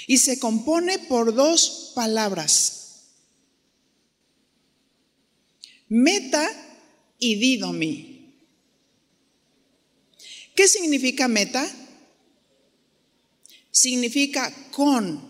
[0.05, 3.05] Y se compone por dos palabras.
[5.87, 6.45] Meta
[7.17, 8.35] y didomi.
[10.53, 11.65] ¿Qué significa meta?
[13.71, 15.21] Significa con,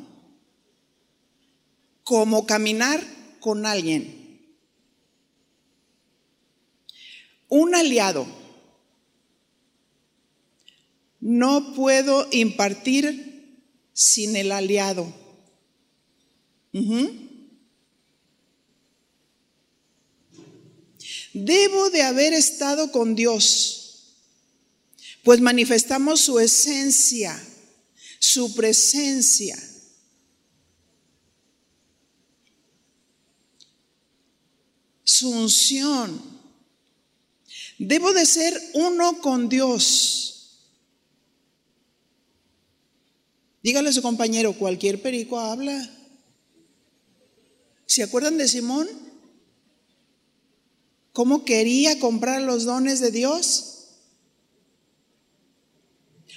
[2.03, 4.55] como caminar con alguien.
[7.49, 8.25] Un aliado.
[11.19, 13.59] No puedo impartir
[13.91, 15.13] sin el aliado.
[21.33, 24.15] Debo de haber estado con Dios,
[25.23, 27.37] pues manifestamos su esencia,
[28.19, 29.57] su presencia.
[35.11, 36.21] Su unción.
[37.77, 40.69] Debo de ser uno con Dios.
[43.61, 45.89] Dígale a su compañero, cualquier perico habla.
[47.85, 48.87] ¿Se acuerdan de Simón?
[51.11, 53.67] ¿Cómo quería comprar los dones de Dios?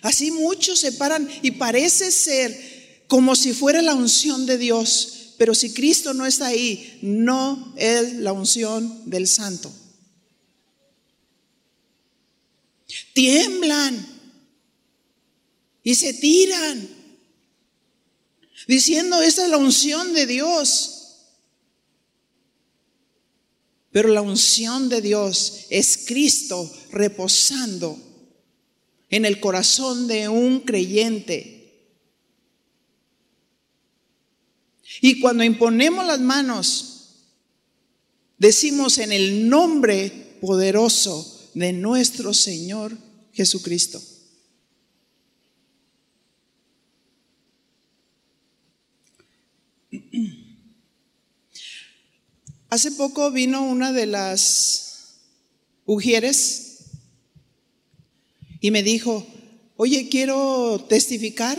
[0.02, 5.54] Así muchos se paran y parece ser como si fuera la unción de Dios, pero
[5.54, 9.72] si Cristo no está ahí, no es la unción del santo.
[13.12, 14.14] Tiemblan
[15.82, 16.88] y se tiran,
[18.66, 20.94] diciendo, esta es la unción de Dios.
[23.90, 27.96] Pero la unción de Dios es Cristo reposando
[29.08, 31.53] en el corazón de un creyente.
[35.00, 36.94] Y cuando imponemos las manos,
[38.38, 42.96] decimos en el nombre poderoso de nuestro Señor
[43.32, 44.00] Jesucristo.
[52.68, 55.20] Hace poco vino una de las
[55.86, 56.86] ujieres
[58.60, 59.24] y me dijo,
[59.76, 61.58] oye, quiero testificar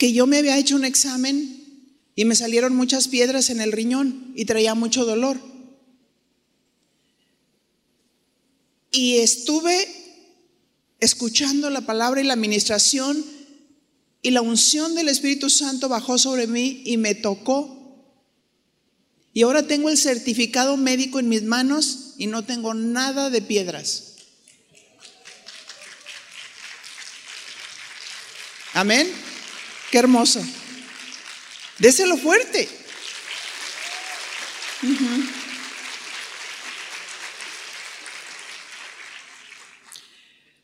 [0.00, 4.32] que yo me había hecho un examen y me salieron muchas piedras en el riñón
[4.34, 5.38] y traía mucho dolor.
[8.90, 9.86] Y estuve
[11.00, 13.22] escuchando la palabra y la administración
[14.22, 17.76] y la unción del Espíritu Santo bajó sobre mí y me tocó
[19.34, 24.14] y ahora tengo el certificado médico en mis manos y no tengo nada de piedras.
[28.72, 29.29] Amén.
[29.90, 30.40] Qué hermoso.
[31.78, 32.68] Déselo fuerte.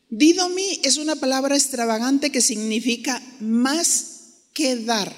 [0.09, 5.13] Didomi es una palabra extravagante que significa más que dar.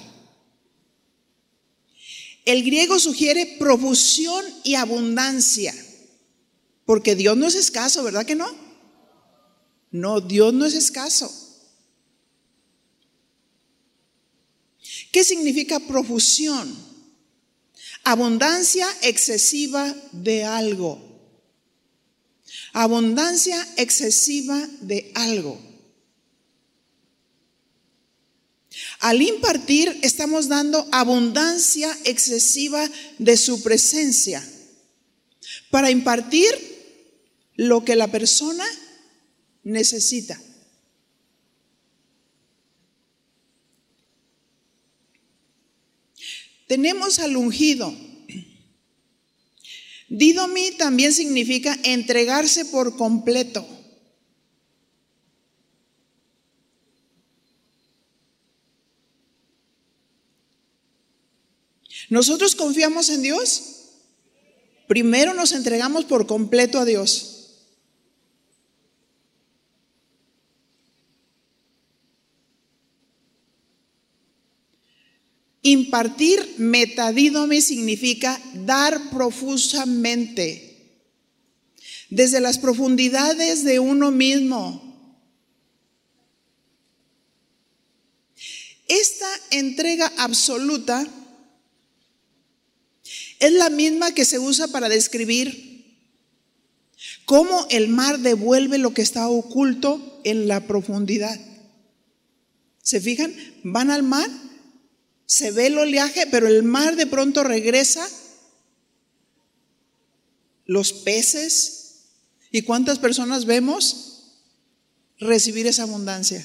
[2.44, 5.74] El griego sugiere profusión y abundancia,
[6.84, 8.48] porque Dios no es escaso, ¿verdad que no?
[9.90, 11.39] No, Dios no es escaso.
[15.12, 16.72] ¿Qué significa profusión?
[18.04, 21.00] Abundancia excesiva de algo.
[22.72, 25.60] Abundancia excesiva de algo.
[29.00, 32.88] Al impartir estamos dando abundancia excesiva
[33.18, 34.46] de su presencia
[35.70, 36.54] para impartir
[37.56, 38.64] lo que la persona
[39.64, 40.40] necesita.
[46.70, 47.92] Tenemos al ungido.
[50.08, 53.66] Didomi también significa entregarse por completo.
[62.08, 63.62] Nosotros confiamos en Dios.
[64.86, 67.39] Primero nos entregamos por completo a Dios.
[75.62, 80.66] Impartir metadídome significa dar profusamente,
[82.08, 84.90] desde las profundidades de uno mismo.
[88.88, 91.06] Esta entrega absoluta
[93.38, 95.70] es la misma que se usa para describir
[97.24, 101.38] cómo el mar devuelve lo que está oculto en la profundidad.
[102.82, 103.34] ¿Se fijan?
[103.62, 104.28] Van al mar,
[105.30, 108.04] se ve el oleaje, pero el mar de pronto regresa,
[110.64, 112.08] los peces,
[112.50, 114.24] ¿y cuántas personas vemos
[115.20, 116.44] recibir esa abundancia?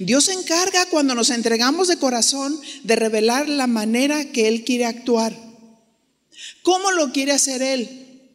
[0.00, 4.86] Dios se encarga cuando nos entregamos de corazón de revelar la manera que Él quiere
[4.86, 5.38] actuar.
[6.62, 8.32] ¿Cómo lo quiere hacer Él?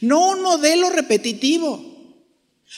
[0.00, 1.93] No un modelo repetitivo,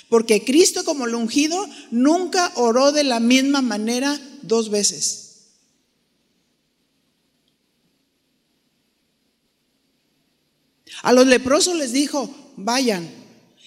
[0.09, 5.27] porque Cristo como el ungido nunca oró de la misma manera dos veces.
[11.03, 13.09] A los leprosos les dijo, vayan,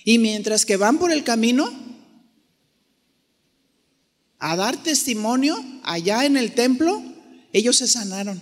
[0.03, 1.71] y mientras que van por el camino,
[4.39, 7.03] a dar testimonio allá en el templo,
[7.51, 8.41] ellos se sanaron.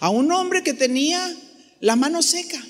[0.00, 1.34] A un hombre que tenía
[1.80, 2.62] la mano seca.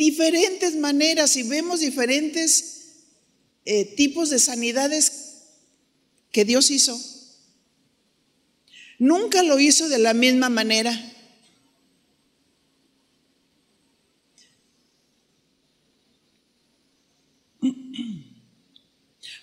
[0.00, 2.94] Diferentes maneras y vemos diferentes
[3.66, 5.12] eh, tipos de sanidades
[6.32, 6.98] que Dios hizo.
[8.98, 10.90] Nunca lo hizo de la misma manera.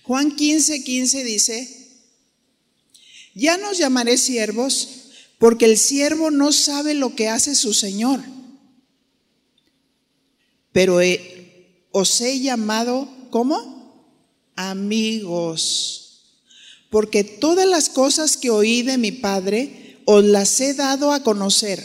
[0.01, 1.87] Juan 15, 15 dice,
[3.35, 8.36] ya nos llamaré siervos porque el siervo no sabe lo que hace su Señor.
[10.78, 10.99] Pero
[11.89, 14.13] os he llamado, ¿cómo?
[14.55, 16.38] Amigos.
[16.91, 21.84] Porque todas las cosas que oí de mi Padre os las he dado a conocer.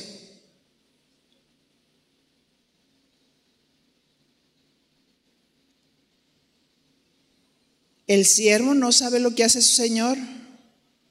[8.06, 10.18] El siervo no sabe lo que hace su Señor,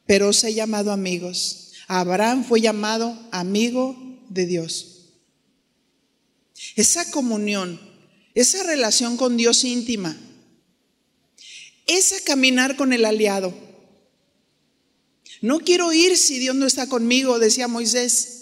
[0.05, 1.71] pero os he llamado amigos.
[1.87, 3.95] Abraham fue llamado amigo
[4.29, 4.90] de Dios.
[6.75, 7.79] Esa comunión,
[8.33, 10.17] esa relación con Dios íntima,
[11.87, 13.53] esa caminar con el aliado.
[15.41, 18.37] No quiero ir si Dios no está conmigo, decía Moisés.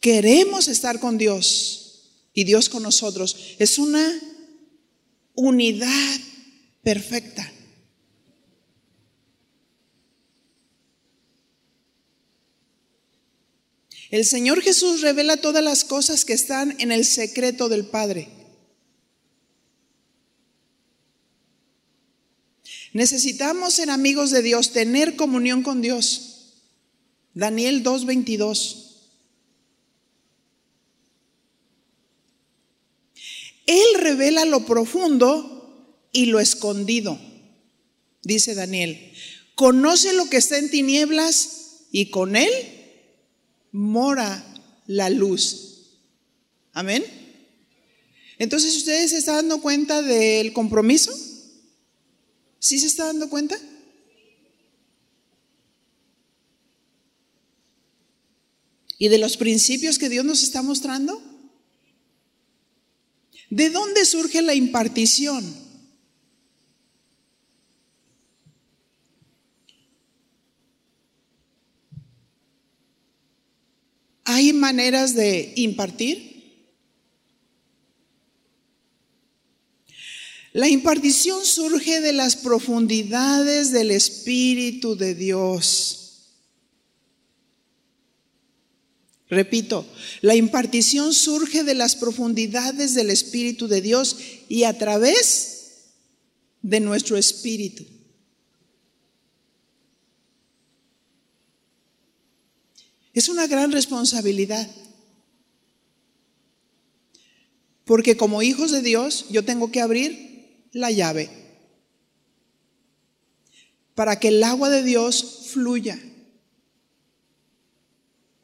[0.00, 3.56] Queremos estar con Dios y Dios con nosotros.
[3.58, 4.20] Es una
[5.34, 6.20] unidad
[6.82, 7.52] perfecta.
[14.10, 18.28] El Señor Jesús revela todas las cosas que están en el secreto del Padre.
[22.92, 26.54] Necesitamos ser amigos de Dios, tener comunión con Dios.
[27.34, 28.84] Daniel 2:22.
[33.66, 37.18] Él revela lo profundo y lo escondido,
[38.22, 39.12] dice Daniel.
[39.56, 42.75] Conoce lo que está en tinieblas y con Él
[43.72, 44.44] mora
[44.86, 45.98] la luz.
[46.72, 47.04] Amén.
[48.38, 51.12] Entonces, ¿ustedes se están dando cuenta del compromiso?
[52.58, 53.58] ¿Sí se está dando cuenta?
[58.98, 61.22] ¿Y de los principios que Dios nos está mostrando?
[63.50, 65.65] ¿De dónde surge la impartición?
[74.36, 76.60] ¿Hay maneras de impartir?
[80.52, 86.34] La impartición surge de las profundidades del Espíritu de Dios.
[89.30, 89.86] Repito,
[90.20, 94.18] la impartición surge de las profundidades del Espíritu de Dios
[94.50, 95.94] y a través
[96.60, 97.86] de nuestro espíritu.
[103.16, 104.70] Es una gran responsabilidad.
[107.84, 111.30] Porque como hijos de Dios yo tengo que abrir la llave
[113.96, 115.98] para que el agua de Dios fluya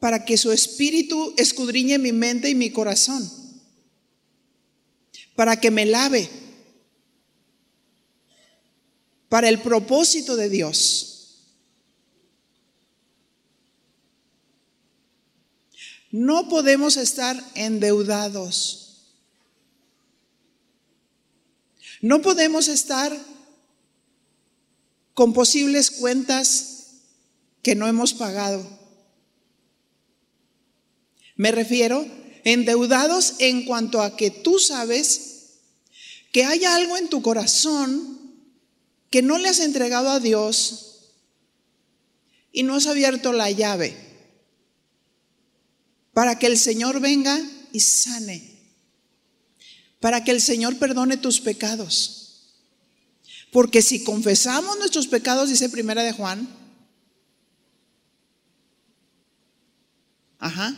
[0.03, 3.31] para que su espíritu escudriñe mi mente y mi corazón,
[5.33, 6.29] para que me lave,
[9.29, 11.12] para el propósito de Dios.
[16.13, 19.15] No podemos estar endeudados.
[22.01, 23.19] No podemos estar
[25.15, 26.91] con posibles cuentas
[27.63, 28.63] que no hemos pagado.
[31.35, 32.05] Me refiero
[32.43, 35.61] endeudados en cuanto a que tú sabes
[36.31, 38.35] que hay algo en tu corazón
[39.09, 41.15] que no le has entregado a Dios
[42.51, 44.12] y no has abierto la llave
[46.13, 47.39] para que el Señor venga
[47.71, 48.59] y sane,
[49.99, 52.19] para que el Señor perdone tus pecados.
[53.51, 56.47] Porque si confesamos nuestros pecados, dice Primera de Juan,
[60.39, 60.75] ajá,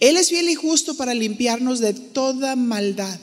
[0.00, 3.18] él es fiel y justo para limpiarnos de toda maldad.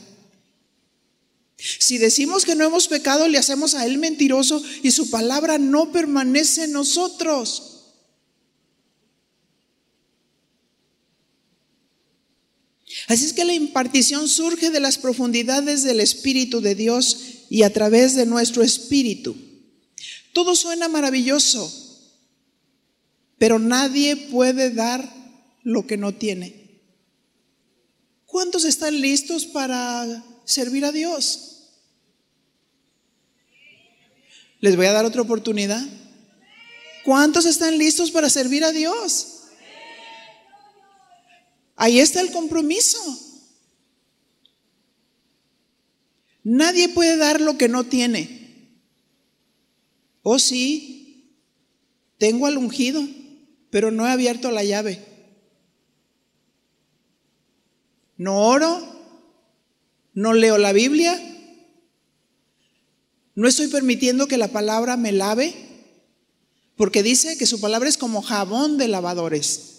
[1.57, 5.91] Si decimos que no hemos pecado, le hacemos a Él mentiroso y su palabra no
[5.91, 7.78] permanece en nosotros.
[13.10, 17.18] Así es que la impartición surge de las profundidades del Espíritu de Dios
[17.49, 19.36] y a través de nuestro Espíritu.
[20.32, 21.74] Todo suena maravilloso,
[23.39, 25.12] pero nadie puede dar
[25.64, 26.84] lo que no tiene.
[28.28, 31.72] ¿Cuántos están listos para servir a Dios?
[34.60, 35.84] Les voy a dar otra oportunidad.
[37.03, 39.38] ¿Cuántos están listos para servir a Dios?
[41.80, 42.99] Ahí está el compromiso.
[46.43, 48.77] Nadie puede dar lo que no tiene.
[50.21, 51.36] Oh sí,
[52.19, 53.01] tengo al ungido,
[53.71, 55.09] pero no he abierto la llave.
[58.19, 58.82] no oro,
[60.13, 61.17] no leo la Biblia,
[63.34, 65.55] no estoy permitiendo que la palabra me lave,
[66.75, 69.78] porque dice que su palabra es como jabón de lavadores.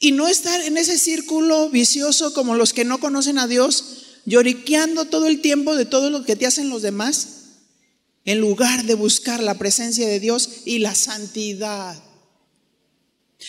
[0.00, 3.84] Y no estar en ese círculo vicioso como los que no conocen a Dios,
[4.24, 7.28] lloriqueando todo el tiempo de todo lo que te hacen los demás
[8.24, 12.02] en lugar de buscar la presencia de Dios y la santidad.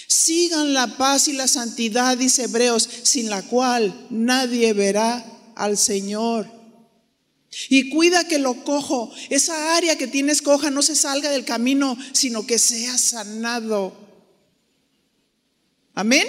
[0.08, 5.26] Sigan la paz y la santidad, dice Hebreos, sin la cual nadie verá
[5.56, 6.50] al Señor.
[7.70, 11.98] Y cuida que lo cojo, esa área que tienes coja no se salga del camino,
[12.14, 14.11] sino que sea sanado.
[15.94, 16.28] Amén.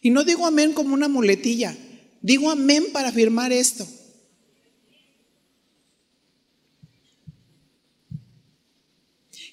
[0.00, 1.76] Y no digo amén como una muletilla,
[2.22, 3.86] digo amén para afirmar esto.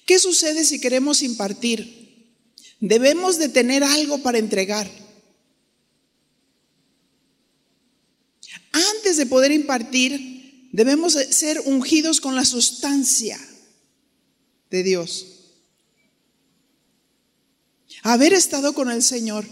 [0.06, 2.06] ¿Qué sucede si queremos impartir?
[2.78, 4.88] Debemos de tener algo para entregar.
[8.70, 13.38] Antes de poder impartir, debemos ser ungidos con la sustancia
[14.70, 15.35] de Dios.
[18.08, 19.44] Haber estado con el Señor,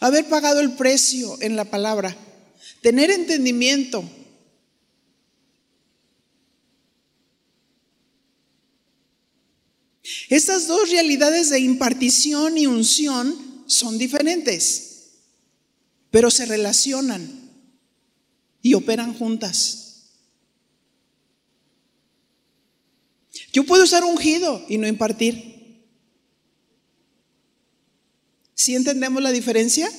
[0.00, 2.16] haber pagado el precio en la palabra,
[2.82, 4.08] tener entendimiento,
[10.28, 15.10] Estas dos realidades de impartición y unción son diferentes,
[16.10, 17.50] pero se relacionan
[18.62, 20.12] y operan juntas.
[23.52, 25.51] Yo puedo estar ungido y no impartir.
[28.62, 29.90] ¿Sí entendemos la diferencia?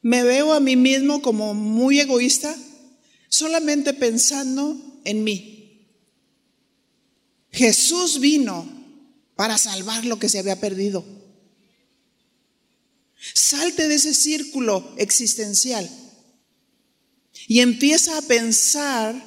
[0.00, 2.54] Me veo a mí mismo como muy egoísta,
[3.28, 5.88] solamente pensando en mí.
[7.50, 8.64] Jesús vino
[9.34, 11.04] para salvar lo que se había perdido.
[13.34, 15.90] Salte de ese círculo existencial
[17.48, 19.20] y empieza a pensar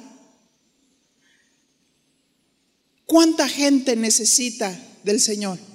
[3.04, 4.74] cuánta gente necesita
[5.04, 5.67] del Señor.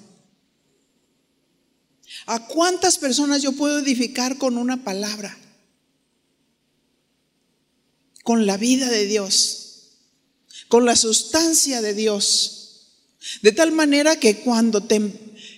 [2.26, 5.38] ¿A cuántas personas yo puedo edificar con una palabra?
[8.24, 9.64] Con la vida de Dios
[10.74, 12.88] con la sustancia de Dios.
[13.44, 15.00] De tal manera que cuando te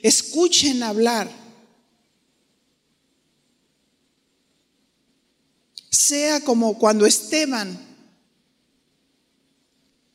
[0.02, 1.32] escuchen hablar,
[5.90, 7.80] sea como cuando Esteban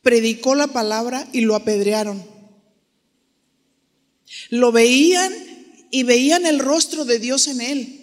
[0.02, 2.22] predicó la palabra y lo apedrearon.
[4.50, 5.32] Lo veían
[5.90, 7.96] y veían el rostro de Dios en él.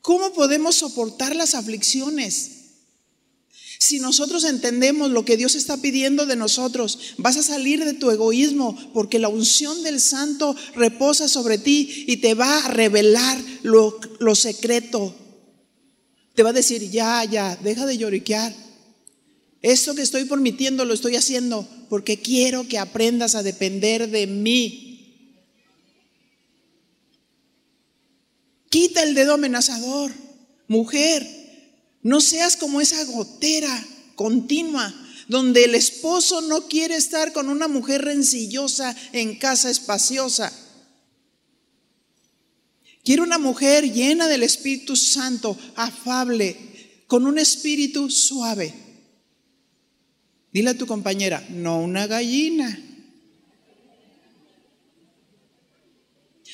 [0.00, 2.50] ¿Cómo podemos soportar las aflicciones?
[3.78, 8.10] Si nosotros entendemos lo que Dios está pidiendo de nosotros, vas a salir de tu
[8.10, 14.34] egoísmo porque la unción del santo reposa sobre ti y te va a revelar lo,
[14.34, 15.14] secreto.
[16.34, 18.54] Te va a decir, ya, ya, deja de lloriquear.
[19.64, 25.24] Esto que estoy permitiendo lo estoy haciendo porque quiero que aprendas a depender de mí.
[28.68, 30.12] Quita el dedo amenazador,
[30.68, 31.26] mujer.
[32.02, 33.86] No seas como esa gotera
[34.16, 34.94] continua
[35.28, 40.52] donde el esposo no quiere estar con una mujer rencillosa en casa espaciosa.
[43.02, 46.54] Quiere una mujer llena del Espíritu Santo, afable,
[47.06, 48.84] con un espíritu suave.
[50.54, 52.80] Dile a tu compañera, no una gallina.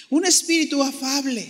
[0.08, 1.46] Un espíritu afable.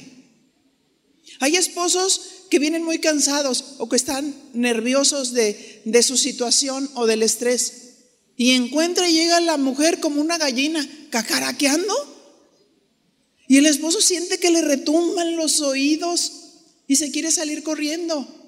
[1.38, 7.06] Hay esposos que vienen muy cansados o que están nerviosos de, de su situación o
[7.06, 7.92] del estrés.
[8.36, 11.94] Y encuentra y llega la mujer como una gallina cacaraqueando.
[13.46, 16.32] Y el esposo siente que le retumban los oídos
[16.88, 18.39] y se quiere salir corriendo.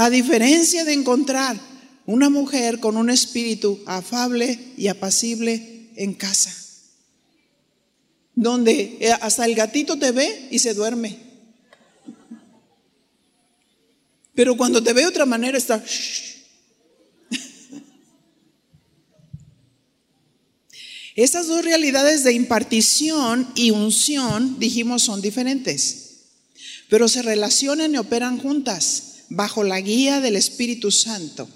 [0.00, 1.60] A diferencia de encontrar
[2.06, 6.56] una mujer con un espíritu afable y apacible en casa
[8.34, 11.18] donde eh, hasta el gatito te ve y se duerme.
[14.34, 15.84] Pero cuando te ve de otra manera está...
[21.14, 26.22] Estas dos realidades de impartición y unción, dijimos, son diferentes,
[26.88, 31.48] pero se relacionan y operan juntas bajo la guía del Espíritu Santo.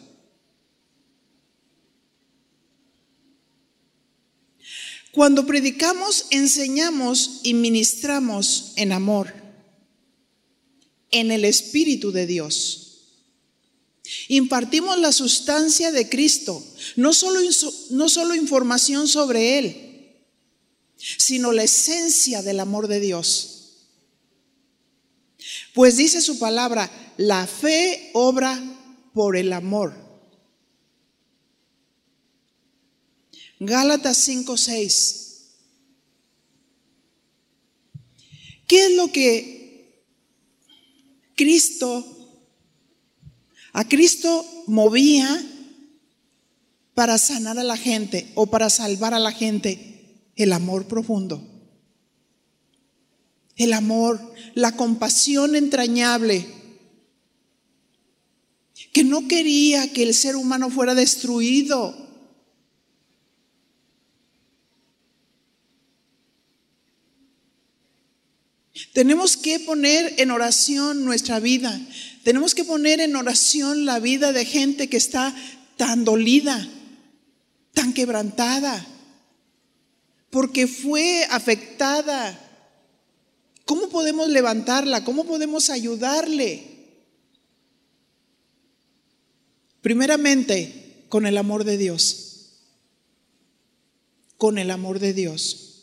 [5.12, 9.32] Cuando predicamos, enseñamos y ministramos en amor,
[11.10, 12.80] en el Espíritu de Dios.
[14.28, 16.64] Impartimos la sustancia de Cristo,
[16.96, 17.40] no solo,
[17.90, 20.16] no solo información sobre Él,
[20.96, 23.50] sino la esencia del amor de Dios.
[25.74, 28.62] Pues dice su palabra, la fe obra
[29.12, 29.94] por el amor.
[33.60, 35.20] Gálatas 5:6.
[38.66, 40.02] ¿Qué es lo que
[41.36, 42.10] Cristo
[43.72, 45.28] A Cristo movía
[46.94, 51.42] para sanar a la gente o para salvar a la gente el amor profundo.
[53.56, 54.20] El amor,
[54.54, 56.46] la compasión entrañable,
[58.94, 61.96] que no quería que el ser humano fuera destruido.
[68.92, 71.76] Tenemos que poner en oración nuestra vida.
[72.22, 75.34] Tenemos que poner en oración la vida de gente que está
[75.76, 76.64] tan dolida,
[77.72, 78.86] tan quebrantada,
[80.30, 82.38] porque fue afectada.
[83.64, 85.02] ¿Cómo podemos levantarla?
[85.02, 86.73] ¿Cómo podemos ayudarle?
[89.84, 92.52] Primeramente, con el amor de Dios.
[94.38, 95.82] Con el amor de Dios.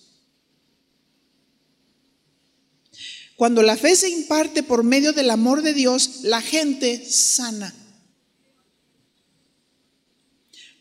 [3.35, 7.75] Cuando la fe se imparte por medio del amor de Dios, la gente sana.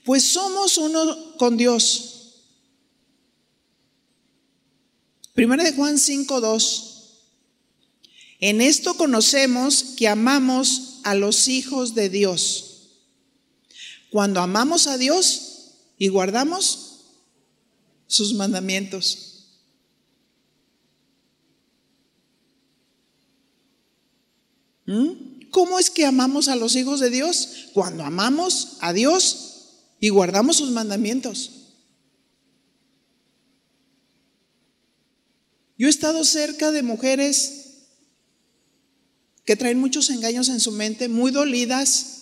[0.07, 2.45] Pues somos uno con Dios.
[5.35, 7.18] Primera de Juan 5:2.
[8.39, 12.70] En esto conocemos que amamos a los hijos de Dios.
[14.11, 17.01] Cuando amamos a Dios y guardamos
[18.07, 19.31] sus mandamientos.
[24.87, 25.49] ¿Mm?
[25.51, 27.69] ¿Cómo es que amamos a los hijos de Dios?
[27.73, 29.51] Cuando amamos a Dios
[30.01, 31.53] y guardamos sus mandamientos.
[35.77, 37.61] Yo he estado cerca de mujeres
[39.45, 42.20] que traen muchos engaños en su mente, muy dolidas.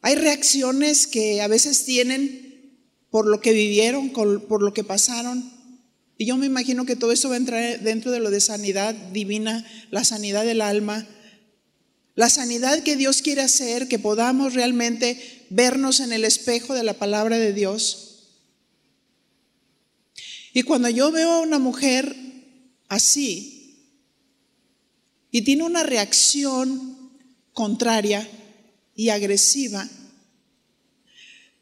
[0.00, 2.78] Hay reacciones que a veces tienen
[3.10, 5.50] por lo que vivieron, por lo que pasaron.
[6.16, 8.94] Y yo me imagino que todo eso va a entrar dentro de lo de sanidad
[8.94, 11.06] divina, la sanidad del alma,
[12.14, 16.94] la sanidad que Dios quiere hacer, que podamos realmente vernos en el espejo de la
[16.94, 18.08] palabra de Dios.
[20.52, 22.16] Y cuando yo veo a una mujer
[22.88, 23.84] así
[25.30, 27.12] y tiene una reacción
[27.52, 28.28] contraria
[28.98, 29.88] y agresiva,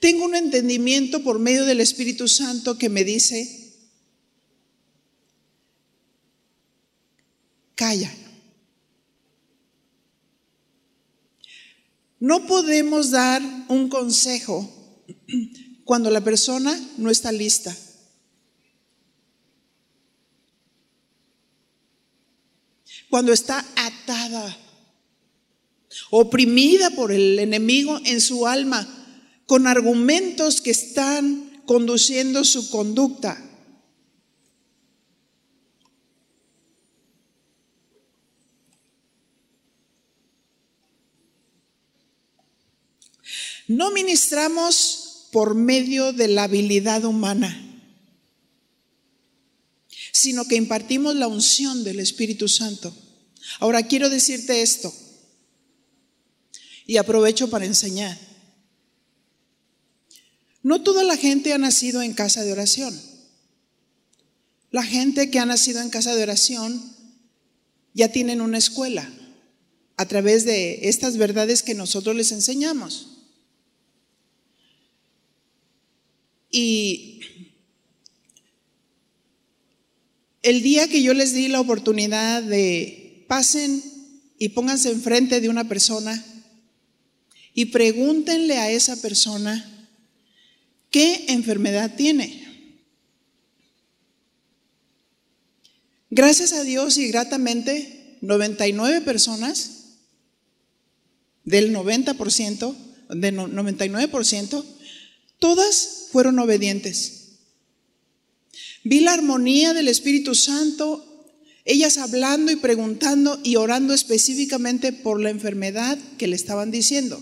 [0.00, 3.74] tengo un entendimiento por medio del Espíritu Santo que me dice,
[7.74, 8.10] calla.
[12.18, 14.96] No podemos dar un consejo
[15.84, 17.76] cuando la persona no está lista.
[23.10, 24.56] Cuando está atada,
[26.10, 28.86] oprimida por el enemigo en su alma,
[29.46, 33.42] con argumentos que están conduciendo su conducta.
[43.68, 47.62] No ministramos por medio de la habilidad humana,
[50.12, 52.96] sino que impartimos la unción del Espíritu Santo.
[53.58, 54.92] Ahora quiero decirte esto
[56.86, 58.16] y aprovecho para enseñar.
[60.62, 62.98] No toda la gente ha nacido en casa de oración.
[64.70, 66.82] La gente que ha nacido en casa de oración
[67.94, 69.08] ya tienen una escuela
[69.96, 73.12] a través de estas verdades que nosotros les enseñamos.
[76.50, 77.20] Y
[80.42, 83.82] el día que yo les di la oportunidad de pasen
[84.38, 86.24] y pónganse enfrente de una persona
[87.56, 89.64] y pregúntenle a esa persona
[90.90, 92.44] qué enfermedad tiene.
[96.10, 99.94] Gracias a Dios y gratamente, 99 personas
[101.44, 102.76] del 90%,
[103.08, 104.64] del 99%,
[105.38, 107.38] todas fueron obedientes.
[108.84, 111.24] Vi la armonía del Espíritu Santo,
[111.64, 117.18] ellas hablando y preguntando y orando específicamente por la enfermedad que le estaban diciendo.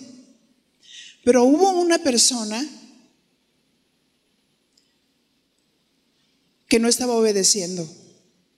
[1.24, 2.64] Pero hubo una persona
[6.68, 7.88] que no estaba obedeciendo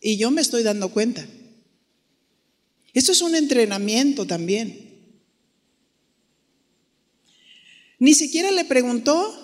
[0.00, 1.26] y yo me estoy dando cuenta.
[2.92, 4.86] Esto es un entrenamiento también.
[7.98, 9.42] Ni siquiera le preguntó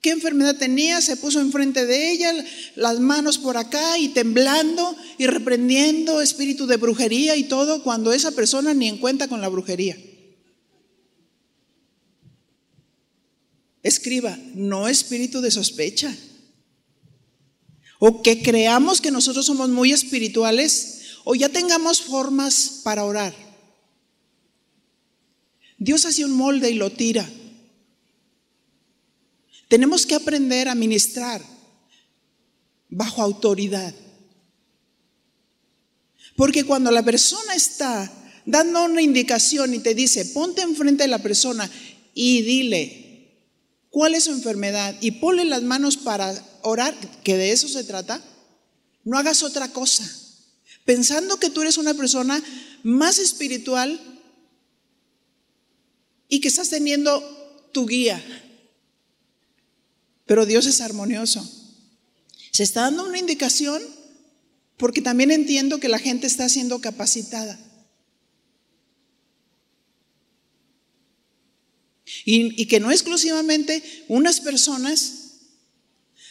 [0.00, 2.32] qué enfermedad tenía, se puso enfrente de ella,
[2.76, 8.32] las manos por acá y temblando y reprendiendo espíritu de brujería y todo, cuando esa
[8.32, 9.96] persona ni en cuenta con la brujería.
[13.84, 16.16] Escriba, no espíritu de sospecha.
[17.98, 23.34] O que creamos que nosotros somos muy espirituales o ya tengamos formas para orar.
[25.78, 27.28] Dios hace un molde y lo tira.
[29.68, 31.42] Tenemos que aprender a ministrar
[32.88, 33.94] bajo autoridad.
[36.36, 38.10] Porque cuando la persona está
[38.46, 41.70] dando una indicación y te dice, ponte enfrente de la persona
[42.14, 43.03] y dile
[43.94, 46.92] cuál es su enfermedad y ponle las manos para orar,
[47.22, 48.20] que de eso se trata,
[49.04, 50.04] no hagas otra cosa.
[50.84, 52.42] Pensando que tú eres una persona
[52.82, 54.00] más espiritual
[56.28, 57.22] y que estás teniendo
[57.72, 58.20] tu guía.
[60.26, 61.48] Pero Dios es armonioso.
[62.50, 63.80] Se está dando una indicación
[64.76, 67.60] porque también entiendo que la gente está siendo capacitada.
[72.24, 75.12] Y, que no exclusivamente unas personas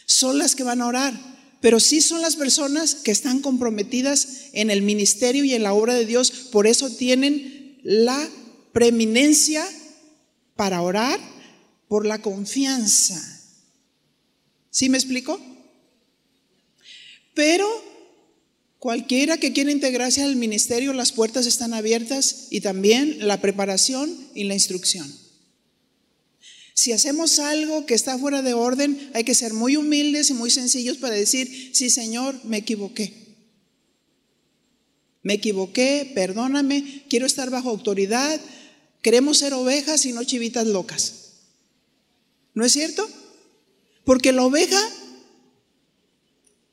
[0.06, 1.14] son las que van a orar,
[1.60, 5.94] pero sí son las personas que están comprometidas en el ministerio y en la obra
[5.94, 8.28] de Dios, por eso tienen la
[8.72, 9.64] preeminencia
[10.56, 11.20] para orar
[11.88, 13.22] por la confianza.
[14.70, 15.40] ¿Sí me explico?
[17.34, 17.66] Pero
[18.78, 24.44] cualquiera que quiera integrarse al ministerio, las puertas están abiertas y también la preparación y
[24.44, 25.23] la instrucción.
[26.74, 30.50] Si hacemos algo que está fuera de orden, hay que ser muy humildes y muy
[30.50, 33.14] sencillos para decir, sí Señor, me equivoqué.
[35.22, 38.40] Me equivoqué, perdóname, quiero estar bajo autoridad,
[39.02, 41.14] queremos ser ovejas y no chivitas locas.
[42.54, 43.08] ¿No es cierto?
[44.04, 44.80] Porque la oveja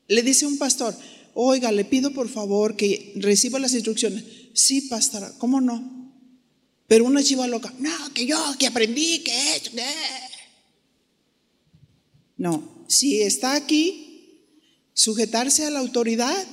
[0.08, 0.96] le dice un pastor,
[1.32, 4.24] oiga, le pido por favor que reciba las instrucciones.
[4.52, 6.01] Sí, pastora, ¿cómo no?
[6.92, 9.82] Pero una chiva loca, no, que yo, que aprendí, que esto, que...
[12.36, 14.44] No, si está aquí,
[14.92, 16.46] sujetarse a la autoridad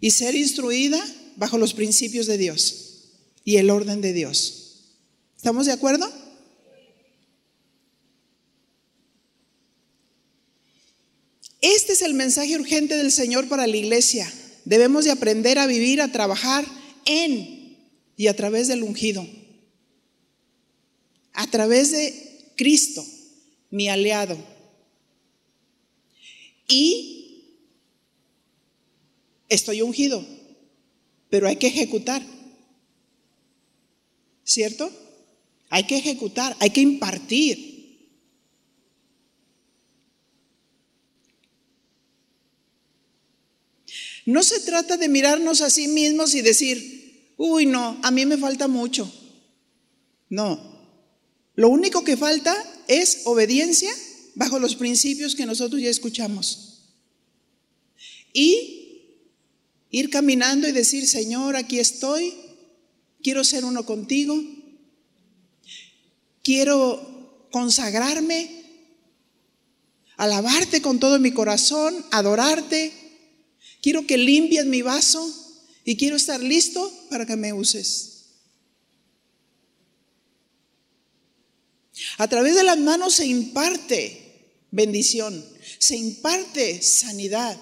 [0.00, 0.98] y ser instruida
[1.36, 3.10] bajo los principios de Dios
[3.44, 4.94] y el orden de Dios.
[5.36, 6.10] ¿Estamos de acuerdo?
[11.60, 14.32] Este es el mensaje urgente del Señor para la iglesia.
[14.64, 16.64] Debemos de aprender a vivir, a trabajar
[17.04, 17.55] en
[18.16, 19.26] y a través del ungido,
[21.32, 23.04] a través de Cristo,
[23.70, 24.38] mi aliado.
[26.66, 27.52] Y
[29.48, 30.24] estoy ungido,
[31.28, 32.22] pero hay que ejecutar,
[34.44, 34.90] ¿cierto?
[35.68, 37.76] Hay que ejecutar, hay que impartir.
[44.24, 46.95] No se trata de mirarnos a sí mismos y decir,
[47.36, 49.10] uy, no, a mí me falta mucho.
[50.28, 50.76] No.
[51.54, 52.54] Lo único que falta
[52.88, 53.90] es obediencia
[54.34, 56.82] bajo los principios que nosotros ya escuchamos.
[58.32, 58.76] Y
[59.90, 62.34] ir caminando y decir, Señor, aquí estoy,
[63.22, 64.38] quiero ser uno contigo,
[66.42, 68.50] quiero consagrarme,
[70.18, 72.92] alabarte con todo mi corazón, adorarte,
[73.80, 75.45] quiero que limpies mi vaso
[75.86, 78.24] y quiero estar listo para que me uses.
[82.18, 85.42] A través de las manos se imparte bendición,
[85.78, 87.58] se imparte sanidad.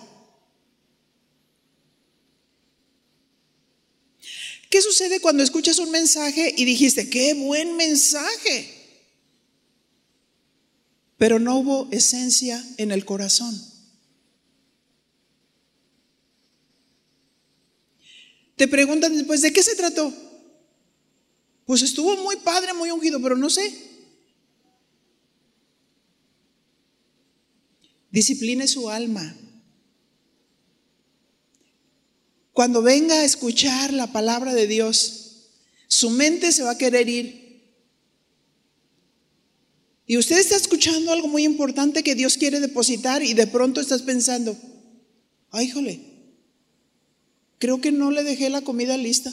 [4.70, 8.70] ¿Qué sucede cuando escuchas un mensaje y dijiste, qué buen mensaje?
[11.18, 13.73] Pero no hubo esencia en el corazón.
[18.56, 20.12] Te preguntan después, ¿de qué se trató?
[21.64, 23.72] Pues estuvo muy padre, muy ungido, pero no sé.
[28.10, 29.36] Discipline su alma.
[32.52, 35.51] Cuando venga a escuchar la palabra de Dios,
[35.89, 37.44] su mente se va a querer ir.
[40.06, 44.02] Y usted está escuchando algo muy importante que Dios quiere depositar y de pronto estás
[44.02, 44.56] pensando,
[45.51, 46.14] ay, híjole,
[47.59, 49.32] Creo que no le dejé la comida lista.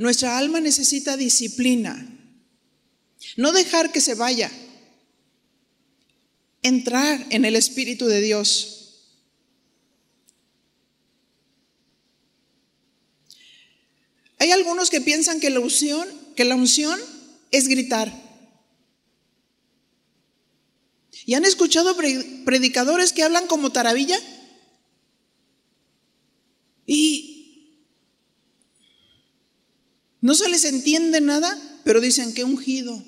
[0.00, 2.06] Nuestra alma necesita disciplina.
[3.36, 4.50] No dejar que se vaya.
[6.62, 8.80] Entrar en el Espíritu de Dios.
[14.38, 16.98] Hay algunos que piensan que la unción, que la unción
[17.50, 18.12] es gritar.
[21.26, 21.96] ¿Y han escuchado
[22.44, 24.18] predicadores que hablan como taravilla?
[26.86, 27.86] Y
[30.20, 33.02] no se les entiende nada, pero dicen que ungido.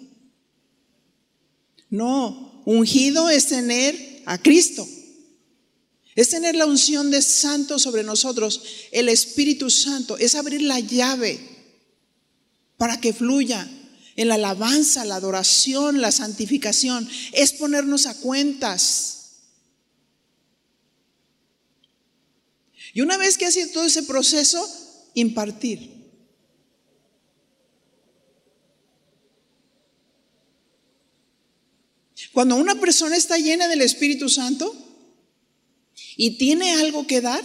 [1.90, 4.86] No, ungido es tener a Cristo.
[6.14, 8.62] Es tener la unción de santo sobre nosotros,
[8.92, 11.40] el Espíritu Santo, es abrir la llave
[12.76, 13.68] para que fluya
[14.16, 19.18] en la alabanza, la adoración, la santificación, es ponernos a cuentas.
[22.92, 24.66] Y una vez que ha sido todo ese proceso,
[25.14, 26.02] impartir.
[32.32, 34.74] Cuando una persona está llena del Espíritu Santo
[36.16, 37.44] y tiene algo que dar,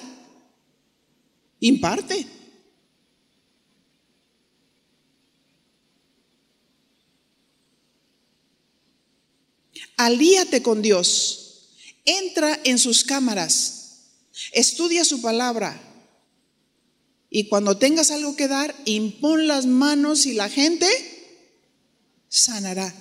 [1.60, 2.37] imparte.
[9.98, 11.68] Alíate con Dios.
[12.06, 14.06] Entra en sus cámaras.
[14.54, 15.82] Estudia su palabra.
[17.30, 20.88] Y cuando tengas algo que dar, impon las manos y la gente
[22.30, 22.94] sanará.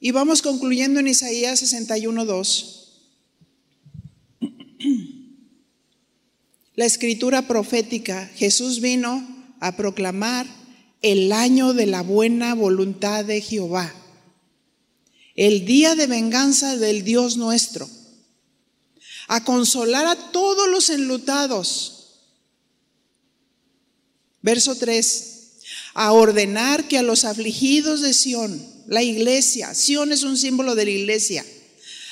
[0.00, 2.76] Y vamos concluyendo en Isaías 61.2.
[6.76, 10.46] La escritura profética, Jesús vino a proclamar
[11.02, 13.92] el año de la buena voluntad de Jehová,
[15.34, 17.88] el día de venganza del Dios nuestro,
[19.28, 21.94] a consolar a todos los enlutados.
[24.40, 25.38] Verso 3,
[25.94, 29.74] a ordenar que a los afligidos de Sión, la iglesia.
[29.74, 31.44] Sión es un símbolo de la iglesia.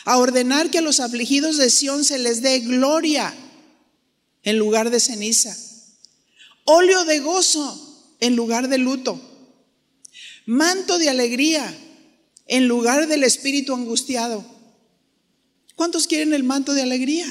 [0.05, 3.35] A ordenar que a los afligidos de Sión se les dé gloria
[4.43, 5.56] en lugar de ceniza.
[6.66, 9.20] Óleo de gozo en lugar de luto.
[10.47, 11.74] Manto de alegría
[12.47, 14.44] en lugar del espíritu angustiado.
[15.76, 17.26] ¿Cuántos quieren el manto de alegría?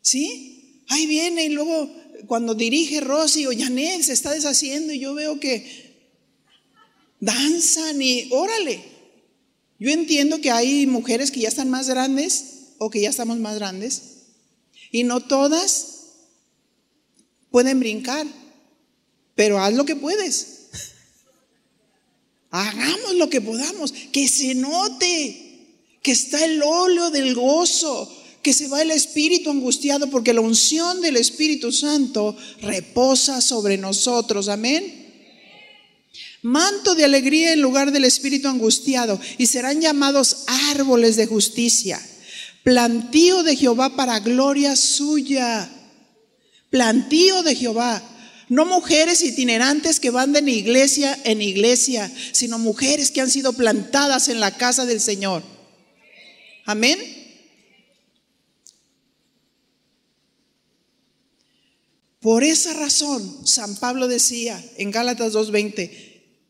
[0.00, 0.84] ¿Sí?
[0.88, 1.90] Ahí viene y luego
[2.26, 5.98] cuando dirige Rosy o Janet se está deshaciendo y yo veo que
[7.20, 8.82] danzan y órale.
[9.78, 13.56] Yo entiendo que hay mujeres que ya están más grandes o que ya estamos más
[13.56, 14.02] grandes
[14.90, 15.97] y no todas
[17.50, 18.26] pueden brincar,
[19.34, 20.68] pero haz lo que puedes.
[22.50, 25.44] Hagamos lo que podamos, que se note
[26.02, 28.10] que está el óleo del gozo,
[28.42, 34.48] que se va el espíritu angustiado, porque la unción del Espíritu Santo reposa sobre nosotros.
[34.48, 34.98] Amén
[36.42, 42.00] manto de alegría en lugar del espíritu angustiado, y serán llamados árboles de justicia,
[42.62, 45.70] plantío de Jehová para gloria suya,
[46.70, 48.02] plantío de Jehová.
[48.48, 54.28] No mujeres itinerantes que van de iglesia en iglesia, sino mujeres que han sido plantadas
[54.28, 55.42] en la casa del Señor.
[56.64, 56.98] Amén.
[62.20, 65.90] Por esa razón, San Pablo decía en Gálatas 2.20,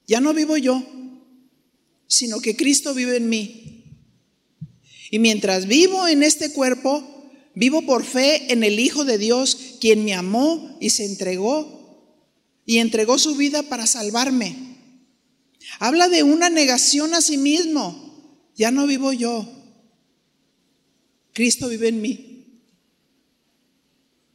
[0.07, 0.83] ya no vivo yo,
[2.07, 3.85] sino que Cristo vive en mí.
[5.11, 7.18] Y mientras vivo en este cuerpo,
[7.59, 11.77] vivo por fe en el Hijo de Dios, quien me amó y se entregó
[12.65, 14.55] y entregó su vida para salvarme.
[15.81, 18.45] Habla de una negación a sí mismo.
[18.55, 19.45] Ya no vivo yo.
[21.33, 22.63] Cristo vive en mí.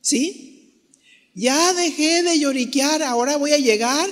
[0.02, 0.90] ¿Sí?
[1.34, 4.10] Ya dejé de lloriquear, ahora voy a llegar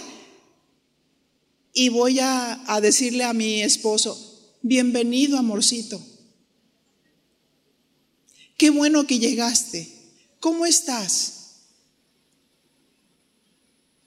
[1.74, 6.02] y voy a, decirle a mi esposo, bienvenido amorcito.
[8.62, 9.92] Qué bueno que llegaste.
[10.40, 11.62] ¿Cómo estás?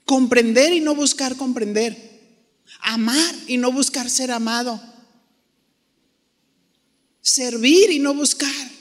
[0.05, 2.53] Comprender y no buscar comprender.
[2.79, 4.81] Amar y no buscar ser amado.
[7.19, 8.71] Servir y no buscar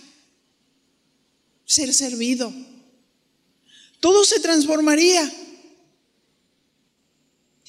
[1.65, 2.55] ser servido.
[3.99, 5.29] Todo se transformaría.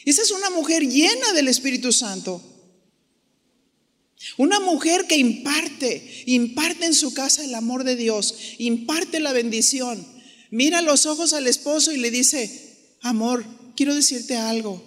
[0.06, 2.40] Esa es una mujer llena del Espíritu Santo.
[4.38, 10.06] Una mujer que imparte, imparte en su casa el amor de Dios, imparte la bendición.
[10.52, 13.46] Mira los ojos al esposo y le dice, amor,
[13.76, 14.84] quiero decirte algo.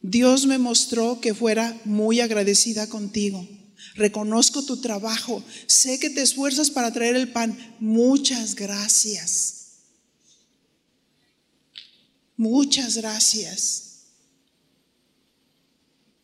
[0.00, 3.46] Dios me mostró que fuera muy agradecida contigo.
[3.94, 5.44] Reconozco tu trabajo.
[5.66, 7.56] Sé que te esfuerzas para traer el pan.
[7.78, 9.62] Muchas gracias.
[12.36, 13.91] Muchas gracias.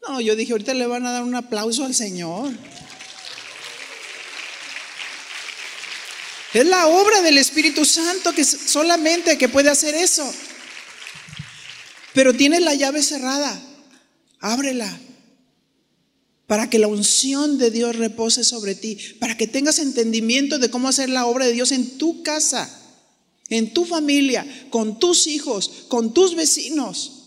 [0.06, 2.52] No, yo dije, ahorita le van a dar un aplauso al Señor.
[6.54, 10.32] Es la obra del Espíritu Santo que solamente que puede hacer eso.
[12.14, 13.60] Pero tienes la llave cerrada.
[14.40, 14.98] Ábrela.
[16.46, 18.96] Para que la unción de Dios repose sobre ti.
[19.20, 22.74] Para que tengas entendimiento de cómo hacer la obra de Dios en tu casa.
[23.50, 27.17] en tu familia, con tus hijos, con tus vecinos.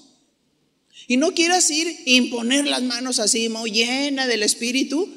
[1.11, 5.09] Y no quieras ir imponer las manos así, muy llena del Espíritu,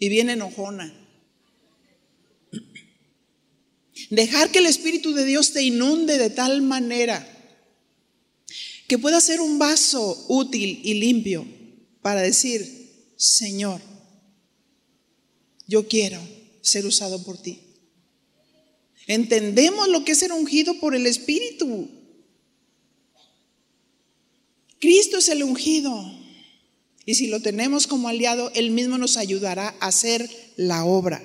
[0.00, 0.92] y bien enojona.
[4.10, 7.24] Dejar que el Espíritu de Dios te inunde de tal manera
[8.88, 11.46] que pueda ser un vaso útil y limpio
[12.02, 13.80] para decir, Señor,
[15.68, 16.20] yo quiero
[16.62, 17.60] ser usado por ti.
[19.06, 21.95] Entendemos lo que es ser ungido por el Espíritu.
[24.86, 26.00] Cristo es el ungido.
[27.04, 31.20] Y si lo tenemos como aliado, Él mismo nos ayudará a hacer la obra.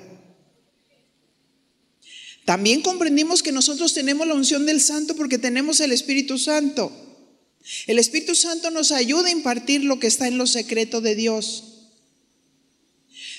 [2.44, 6.90] También comprendimos que nosotros tenemos la unción del Santo porque tenemos el Espíritu Santo.
[7.86, 11.62] El Espíritu Santo nos ayuda a impartir lo que está en lo secreto de Dios.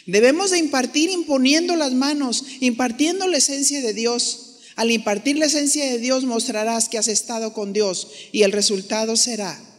[0.06, 4.60] Debemos de impartir imponiendo las manos, impartiendo la esencia de Dios.
[4.78, 9.18] Al impartir la esencia de Dios mostrarás que has estado con Dios y el resultado
[9.18, 9.73] será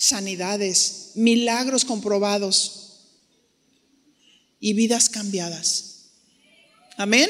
[0.00, 3.02] sanidades, milagros comprobados
[4.58, 6.06] y vidas cambiadas.
[6.96, 7.28] Amén.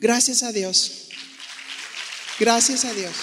[0.00, 1.10] Gracias a Dios.
[2.40, 3.14] Gracias a Dios.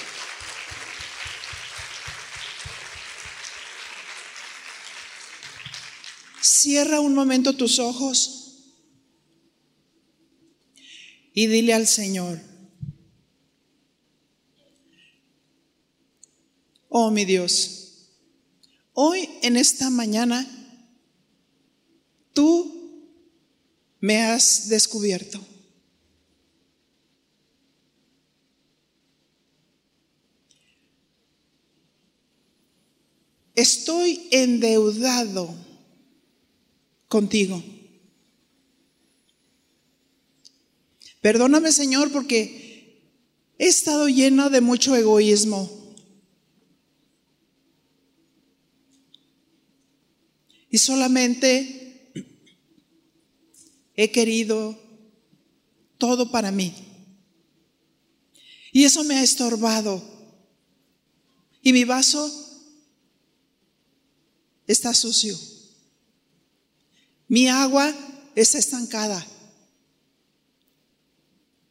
[6.42, 8.64] Cierra un momento tus ojos
[11.34, 12.40] y dile al Señor,
[16.88, 17.79] oh mi Dios,
[19.02, 20.46] hoy en esta mañana
[22.34, 23.02] tú
[24.02, 25.40] me has descubierto.
[33.56, 35.56] Estoy endeudado
[37.08, 37.64] contigo.
[41.22, 43.02] Perdóname, Señor, porque
[43.58, 45.79] he estado lleno de mucho egoísmo.
[50.70, 52.12] Y solamente
[53.96, 54.80] he querido
[55.98, 56.74] todo para mí.
[58.72, 60.02] Y eso me ha estorbado.
[61.62, 62.32] Y mi vaso
[64.68, 65.38] está sucio.
[67.28, 67.94] Mi agua
[68.36, 69.26] está estancada.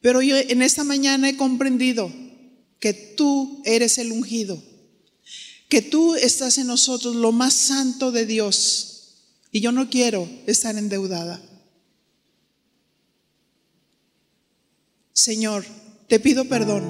[0.01, 2.11] Pero yo en esta mañana he comprendido
[2.79, 4.61] que tú eres el ungido,
[5.69, 9.13] que tú estás en nosotros lo más santo de Dios.
[9.51, 11.41] Y yo no quiero estar endeudada.
[15.13, 15.63] Señor,
[16.07, 16.83] te pido perdón.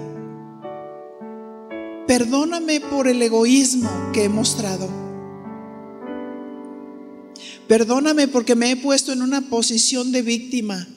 [2.08, 4.90] Perdóname por el egoísmo que he mostrado.
[7.68, 10.88] Perdóname porque me he puesto en una posición de víctima.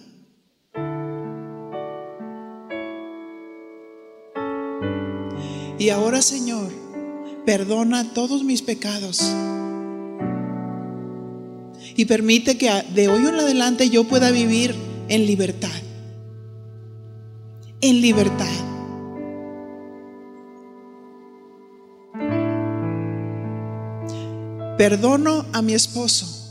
[5.78, 6.71] Y ahora, Señor,
[7.44, 9.20] perdona todos mis pecados.
[11.94, 14.74] Y permite que de hoy en adelante yo pueda vivir
[15.08, 15.70] en libertad.
[17.80, 18.46] En libertad.
[24.78, 26.42] Perdono a mi esposo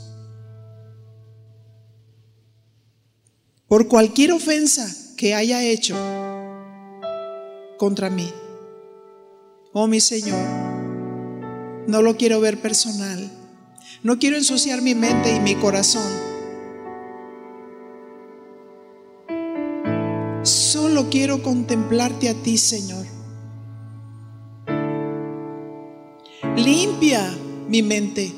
[3.72, 4.86] por cualquier ofensa
[5.16, 5.96] que haya hecho
[7.78, 8.30] contra mí.
[9.72, 10.61] Oh mi Señor,
[11.86, 13.30] no lo quiero ver personal.
[14.02, 16.10] No quiero ensuciar mi mente y mi corazón.
[20.42, 23.06] Solo quiero contemplarte a ti, Señor.
[26.56, 27.32] Limpia
[27.68, 28.32] mi mente.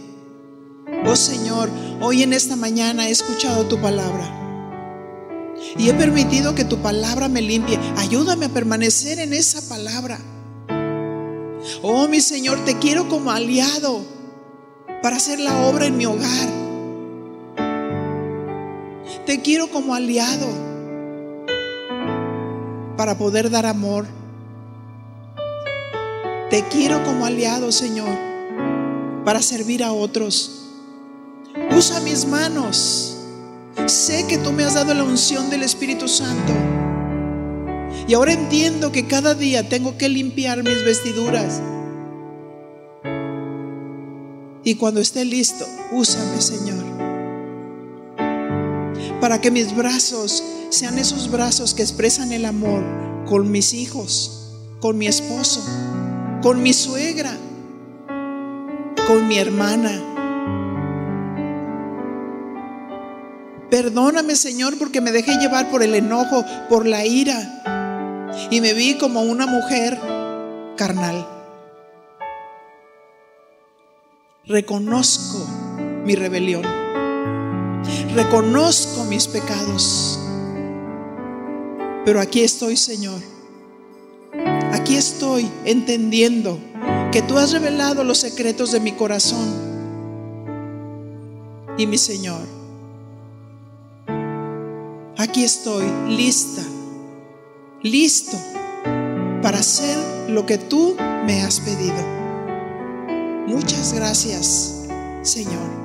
[1.07, 4.31] Oh Señor, hoy en esta mañana he escuchado tu palabra.
[5.79, 7.79] Y he permitido que tu palabra me limpie.
[7.97, 10.19] Ayúdame a permanecer en esa palabra.
[11.83, 14.03] Oh, mi Señor, te quiero como aliado
[15.03, 16.49] para hacer la obra en mi hogar.
[19.27, 20.47] Te quiero como aliado
[22.97, 24.07] para poder dar amor.
[26.51, 28.17] Te quiero como aliado, Señor,
[29.25, 30.71] para servir a otros.
[31.71, 33.15] Usa mis manos
[33.87, 36.53] Sé que tú me has dado la unción del Espíritu Santo.
[38.07, 41.61] Y ahora entiendo que cada día tengo que limpiar mis vestiduras.
[44.63, 46.85] Y cuando esté listo, úsame, Señor.
[49.21, 52.85] Para que mis brazos sean esos brazos que expresan el amor
[53.27, 55.65] con mis hijos, con mi esposo,
[56.43, 57.37] con mi suegra,
[59.07, 60.15] con mi hermana
[63.75, 67.74] Perdóname, Señor, porque me dejé llevar por el enojo, por la ira.
[68.51, 69.99] Y me vi como una mujer
[70.77, 71.27] carnal.
[74.47, 75.47] Reconozco
[76.05, 76.65] mi rebelión.
[78.15, 80.19] Reconozco mis pecados.
[82.05, 83.21] Pero aquí estoy, Señor.
[84.73, 86.59] Aquí estoy entendiendo
[87.11, 89.75] que tú has revelado los secretos de mi corazón.
[91.79, 92.43] Y mi Señor,
[95.17, 96.63] aquí estoy lista,
[97.85, 98.39] listo
[99.43, 100.97] para hacer lo que tú
[101.27, 102.03] me has pedido.
[103.47, 104.87] Muchas gracias,
[105.23, 105.84] Señor.